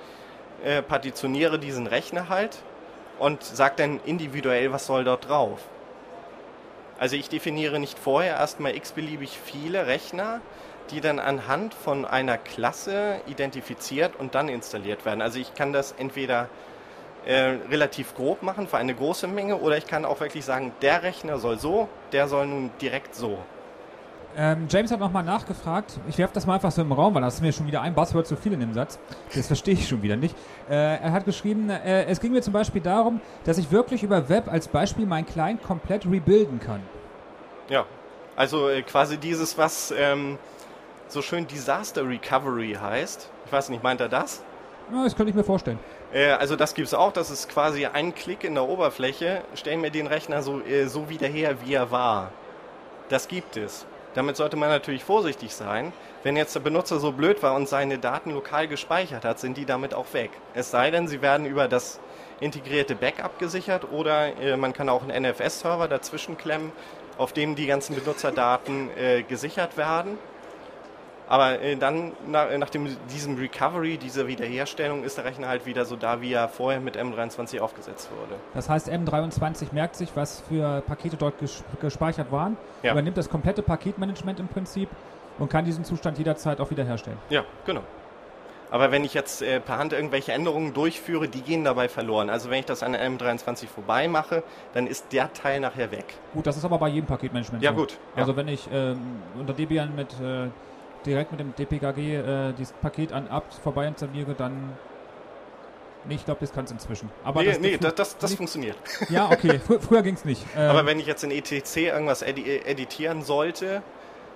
äh, 0.64 0.82
partitioniere 0.82 1.58
diesen 1.58 1.86
Rechner 1.86 2.28
halt 2.28 2.58
und 3.18 3.42
sage 3.42 3.74
dann 3.76 4.00
individuell, 4.04 4.72
was 4.72 4.86
soll 4.86 5.04
dort 5.04 5.28
drauf. 5.28 5.60
Also 6.98 7.16
ich 7.16 7.28
definiere 7.28 7.78
nicht 7.78 7.98
vorher 7.98 8.36
erstmal 8.36 8.76
x-beliebig 8.76 9.38
viele 9.42 9.86
Rechner, 9.86 10.40
die 10.90 11.00
dann 11.00 11.18
anhand 11.18 11.72
von 11.72 12.04
einer 12.04 12.36
Klasse 12.36 13.20
identifiziert 13.26 14.16
und 14.18 14.34
dann 14.34 14.48
installiert 14.48 15.04
werden. 15.04 15.22
Also 15.22 15.38
ich 15.38 15.54
kann 15.54 15.72
das 15.72 15.92
entweder 15.92 16.48
äh, 17.24 17.56
relativ 17.70 18.14
grob 18.14 18.42
machen 18.42 18.66
für 18.66 18.78
eine 18.78 18.94
große 18.94 19.28
Menge 19.28 19.56
oder 19.58 19.76
ich 19.76 19.86
kann 19.86 20.04
auch 20.04 20.20
wirklich 20.20 20.44
sagen, 20.44 20.72
der 20.82 21.02
Rechner 21.02 21.38
soll 21.38 21.58
so, 21.58 21.88
der 22.12 22.28
soll 22.28 22.46
nun 22.46 22.70
direkt 22.80 23.14
so. 23.14 23.38
Ähm, 24.36 24.66
James 24.68 24.92
hat 24.92 25.00
nochmal 25.00 25.24
nachgefragt. 25.24 25.98
Ich 26.08 26.16
werfe 26.18 26.32
das 26.34 26.46
mal 26.46 26.54
einfach 26.54 26.70
so 26.70 26.82
im 26.82 26.92
Raum, 26.92 27.14
weil 27.14 27.22
das 27.22 27.34
ist 27.34 27.40
mir 27.40 27.52
schon 27.52 27.66
wieder 27.66 27.82
ein 27.82 27.94
Buzzword 27.94 28.26
zu 28.26 28.36
viel 28.36 28.52
in 28.52 28.60
dem 28.60 28.72
Satz. 28.72 28.98
Das 29.34 29.46
verstehe 29.48 29.74
ich 29.74 29.88
schon 29.88 30.02
wieder 30.02 30.16
nicht. 30.16 30.36
Äh, 30.68 30.74
er 30.74 31.12
hat 31.12 31.24
geschrieben, 31.24 31.68
äh, 31.68 32.04
es 32.04 32.20
ging 32.20 32.32
mir 32.32 32.40
zum 32.40 32.52
Beispiel 32.52 32.80
darum, 32.80 33.20
dass 33.44 33.58
ich 33.58 33.70
wirklich 33.72 34.02
über 34.02 34.28
Web 34.28 34.50
als 34.50 34.68
Beispiel 34.68 35.06
mein 35.06 35.26
Client 35.26 35.62
komplett 35.62 36.06
rebuilden 36.06 36.60
kann. 36.60 36.80
Ja, 37.68 37.86
also 38.36 38.68
äh, 38.68 38.82
quasi 38.82 39.18
dieses, 39.18 39.58
was 39.58 39.92
ähm, 39.96 40.38
so 41.08 41.22
schön 41.22 41.46
Disaster 41.46 42.08
Recovery 42.08 42.78
heißt. 42.80 43.28
Ich 43.46 43.52
weiß 43.52 43.68
nicht, 43.68 43.82
meint 43.82 44.00
er 44.00 44.08
das? 44.08 44.42
Ja, 44.92 45.04
das 45.04 45.16
könnte 45.16 45.30
ich 45.30 45.36
mir 45.36 45.44
vorstellen. 45.44 45.78
Äh, 46.12 46.30
also 46.30 46.56
das 46.56 46.74
gibt 46.74 46.88
es 46.88 46.94
auch, 46.94 47.12
das 47.12 47.30
ist 47.30 47.48
quasi 47.48 47.86
ein 47.86 48.14
Klick 48.14 48.44
in 48.44 48.54
der 48.54 48.68
Oberfläche, 48.68 49.42
stellen 49.54 49.82
wir 49.82 49.90
den 49.90 50.06
Rechner 50.06 50.42
so, 50.42 50.60
äh, 50.60 50.86
so 50.86 51.08
wieder 51.08 51.26
her, 51.26 51.56
wie 51.64 51.74
er 51.74 51.90
war. 51.90 52.30
Das 53.08 53.28
gibt 53.28 53.56
es. 53.56 53.86
Damit 54.14 54.36
sollte 54.36 54.56
man 54.56 54.68
natürlich 54.68 55.04
vorsichtig 55.04 55.54
sein. 55.54 55.92
Wenn 56.22 56.36
jetzt 56.36 56.54
der 56.54 56.60
Benutzer 56.60 56.98
so 56.98 57.12
blöd 57.12 57.42
war 57.42 57.54
und 57.54 57.68
seine 57.68 57.98
Daten 57.98 58.32
lokal 58.32 58.66
gespeichert 58.66 59.24
hat, 59.24 59.38
sind 59.38 59.56
die 59.56 59.64
damit 59.64 59.94
auch 59.94 60.12
weg. 60.12 60.30
Es 60.54 60.70
sei 60.70 60.90
denn, 60.90 61.06
sie 61.06 61.22
werden 61.22 61.46
über 61.46 61.68
das 61.68 62.00
integrierte 62.40 62.94
Backup 62.94 63.38
gesichert 63.38 63.90
oder 63.92 64.36
äh, 64.38 64.56
man 64.56 64.72
kann 64.72 64.88
auch 64.88 65.02
einen 65.02 65.24
NFS-Server 65.24 65.88
dazwischen 65.88 66.36
klemmen, 66.36 66.72
auf 67.18 67.32
dem 67.32 67.54
die 67.54 67.66
ganzen 67.66 67.94
Benutzerdaten 67.94 68.90
äh, 68.96 69.22
gesichert 69.22 69.76
werden. 69.76 70.18
Aber 71.30 71.60
äh, 71.62 71.76
dann, 71.76 72.10
nach, 72.26 72.48
nach 72.58 72.70
dem, 72.70 72.88
diesem 73.08 73.36
Recovery, 73.38 73.98
dieser 73.98 74.26
Wiederherstellung, 74.26 75.04
ist 75.04 75.16
der 75.16 75.24
Rechner 75.24 75.46
halt 75.46 75.64
wieder 75.64 75.84
so 75.84 75.94
da, 75.94 76.20
wie 76.20 76.32
er 76.32 76.48
vorher 76.48 76.80
mit 76.80 76.98
M23 76.98 77.60
aufgesetzt 77.60 78.10
wurde. 78.10 78.34
Das 78.52 78.68
heißt, 78.68 78.88
M23 78.90 79.68
merkt 79.72 79.94
sich, 79.94 80.10
was 80.16 80.40
für 80.48 80.82
Pakete 80.88 81.16
dort 81.16 81.38
ges 81.38 81.62
gespeichert 81.80 82.32
waren, 82.32 82.56
Ja. 82.82 82.90
übernimmt 82.92 83.16
das 83.16 83.30
komplette 83.30 83.62
Paketmanagement 83.62 84.40
im 84.40 84.48
Prinzip 84.48 84.88
und 85.38 85.48
kann 85.48 85.64
diesen 85.64 85.84
Zustand 85.84 86.18
jederzeit 86.18 86.60
auch 86.60 86.70
wiederherstellen. 86.72 87.18
Ja, 87.30 87.44
genau. 87.64 87.82
Aber 88.72 88.90
wenn 88.90 89.04
ich 89.04 89.14
jetzt 89.14 89.40
äh, 89.42 89.60
per 89.60 89.78
Hand 89.78 89.92
irgendwelche 89.92 90.32
Änderungen 90.32 90.74
durchführe, 90.74 91.28
die 91.28 91.42
gehen 91.42 91.62
dabei 91.62 91.88
verloren. 91.88 92.28
Also 92.28 92.50
wenn 92.50 92.58
ich 92.58 92.66
das 92.66 92.82
an 92.82 92.92
der 92.92 93.08
M23 93.08 93.66
vorbei 93.68 94.08
mache, 94.08 94.42
dann 94.74 94.88
ist 94.88 95.12
der 95.12 95.32
Teil 95.32 95.60
nachher 95.60 95.92
weg. 95.92 96.14
Gut, 96.34 96.46
das 96.46 96.56
ist 96.56 96.64
aber 96.64 96.78
bei 96.78 96.88
jedem 96.88 97.06
Paketmanagement 97.06 97.62
Ja, 97.62 97.70
so. 97.70 97.76
gut, 97.76 97.92
ja. 98.16 98.22
Also 98.22 98.34
wenn 98.36 98.48
ich 98.48 98.68
ähm, 98.72 98.98
unter 99.38 99.52
Debian 99.54 99.94
mit 99.94 100.12
äh, 100.20 100.48
direkt 101.06 101.30
mit 101.32 101.40
dem 101.40 101.54
DPKG 101.54 101.98
äh, 102.16 102.52
dieses 102.52 102.72
Paket 102.74 103.12
an 103.12 103.28
apt 103.28 103.54
vorbei 103.54 103.86
installiere, 103.86 104.34
dann 104.34 104.72
Nee, 106.04 106.14
ich 106.14 106.24
glaube, 106.24 106.40
das 106.40 106.52
kann 106.52 106.64
es 106.64 106.70
inzwischen. 106.70 107.10
Aber 107.24 107.42
nee, 107.42 107.48
das, 107.48 107.58
nee, 107.60 107.76
das, 107.76 107.94
das, 107.94 108.16
das 108.16 108.34
funktioniert. 108.34 108.76
Ja, 109.10 109.30
okay. 109.30 109.58
Frü 109.58 109.78
früher 109.80 110.02
ging 110.02 110.14
es 110.14 110.24
nicht. 110.24 110.46
Ähm, 110.56 110.70
Aber 110.70 110.86
wenn 110.86 110.98
ich 110.98 111.06
jetzt 111.06 111.22
in 111.24 111.30
ETC 111.30 111.76
irgendwas 111.76 112.22
edi 112.22 112.42
äh, 112.42 112.64
editieren 112.64 113.22
sollte, 113.22 113.82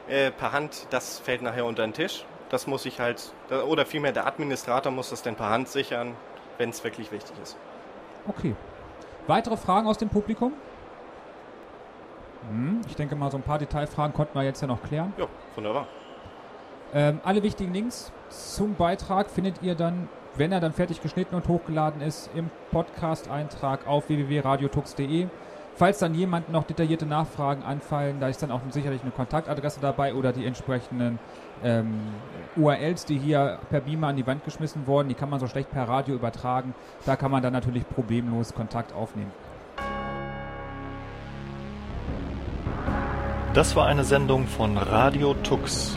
äh, 0.07 0.31
per 0.31 0.53
Hand, 0.53 0.87
das 0.91 1.19
fällt 1.21 1.41
nachher 1.41 1.65
unter 1.65 1.83
den 1.83 1.95
Tisch. 1.95 2.27
Das 2.51 2.67
muss 2.67 2.85
ich 2.85 3.01
halt, 3.01 3.33
da- 3.49 3.63
oder 3.63 3.87
vielmehr 3.87 4.13
der 4.13 4.27
Administrator 4.27 4.93
muss 4.93 5.09
das 5.09 5.23
dann 5.23 5.37
per 5.37 5.49
Hand 5.49 5.69
sichern, 5.69 6.15
wenn 6.59 6.69
es 6.69 6.85
wirklich 6.85 7.11
wichtig 7.11 7.35
ist. 7.43 7.57
Okay. 8.29 8.55
Weitere 9.27 9.57
Fragen 9.57 9.87
aus 9.87 9.97
dem 9.97 10.11
Publikum? 10.11 10.53
Hm, 12.51 12.83
ich 12.87 12.95
denke 12.95 13.17
mal, 13.17 13.31
so 13.31 13.39
ein 13.39 13.43
paar 13.43 13.59
Detailfragen 13.59 14.15
konnten 14.15 14.35
wir 14.39 14.43
jetzt 14.43 14.61
ja 14.61 14.67
noch 14.67 14.83
klären. 14.83 15.15
Ja, 15.17 15.27
wunderbar. 15.55 15.87
Ähm, 16.93 17.21
alle 17.25 17.43
wichtigen 17.43 17.73
Links 17.73 18.13
zum 18.29 18.75
Beitrag 18.75 19.31
findet 19.31 19.63
ihr 19.63 19.75
dann, 19.75 20.09
wenn 20.37 20.53
er 20.53 20.61
dann 20.61 20.73
fertig 20.73 21.01
geschnitten 21.01 21.35
und 21.35 21.49
hochgeladen 21.49 22.01
ist, 22.01 22.31
im 22.35 22.51
Podcast-Eintrag 22.71 23.87
auf 23.87 24.09
www.radiotux.de. 24.09 25.29
Falls 25.77 25.99
dann 25.99 26.15
jemand 26.15 26.51
noch 26.51 26.65
detaillierte 26.65 27.05
Nachfragen 27.05 27.65
anfallen, 27.65 28.21
da 28.21 28.29
ist 28.29 28.41
dann 28.43 28.53
auch 28.53 28.61
sicherlich 28.71 29.03
eine 29.03 29.11
Kontaktadresse 29.11 29.81
dabei 29.81 30.15
oder 30.15 30.33
die 30.33 30.47
entsprechenden 30.47 31.19
ähm, 31.65 31.99
URLs, 32.55 33.07
die 33.07 33.19
hier 33.19 33.59
per 33.71 33.81
Beamer 33.81 34.09
an 34.09 34.17
die 34.17 34.27
Wand 34.27 34.45
geschmissen 34.45 34.87
wurden. 34.87 35.09
Die 35.09 35.15
kann 35.15 35.31
man 35.31 35.41
so 35.41 35.49
schlecht 35.49 35.71
per 35.71 35.89
Radio 35.89 36.15
übertragen. 36.15 36.75
Da 37.07 37.17
kann 37.17 37.33
man 37.33 37.43
dann 37.43 37.53
natürlich 37.53 37.89
problemlos 37.89 38.55
Kontakt 38.55 38.93
aufnehmen. 38.93 39.33
Das 43.53 43.75
war 43.75 43.87
eine 43.87 44.05
Sendung 44.05 44.47
von 44.47 44.77
Radio 44.77 45.35
Tux, 45.35 45.97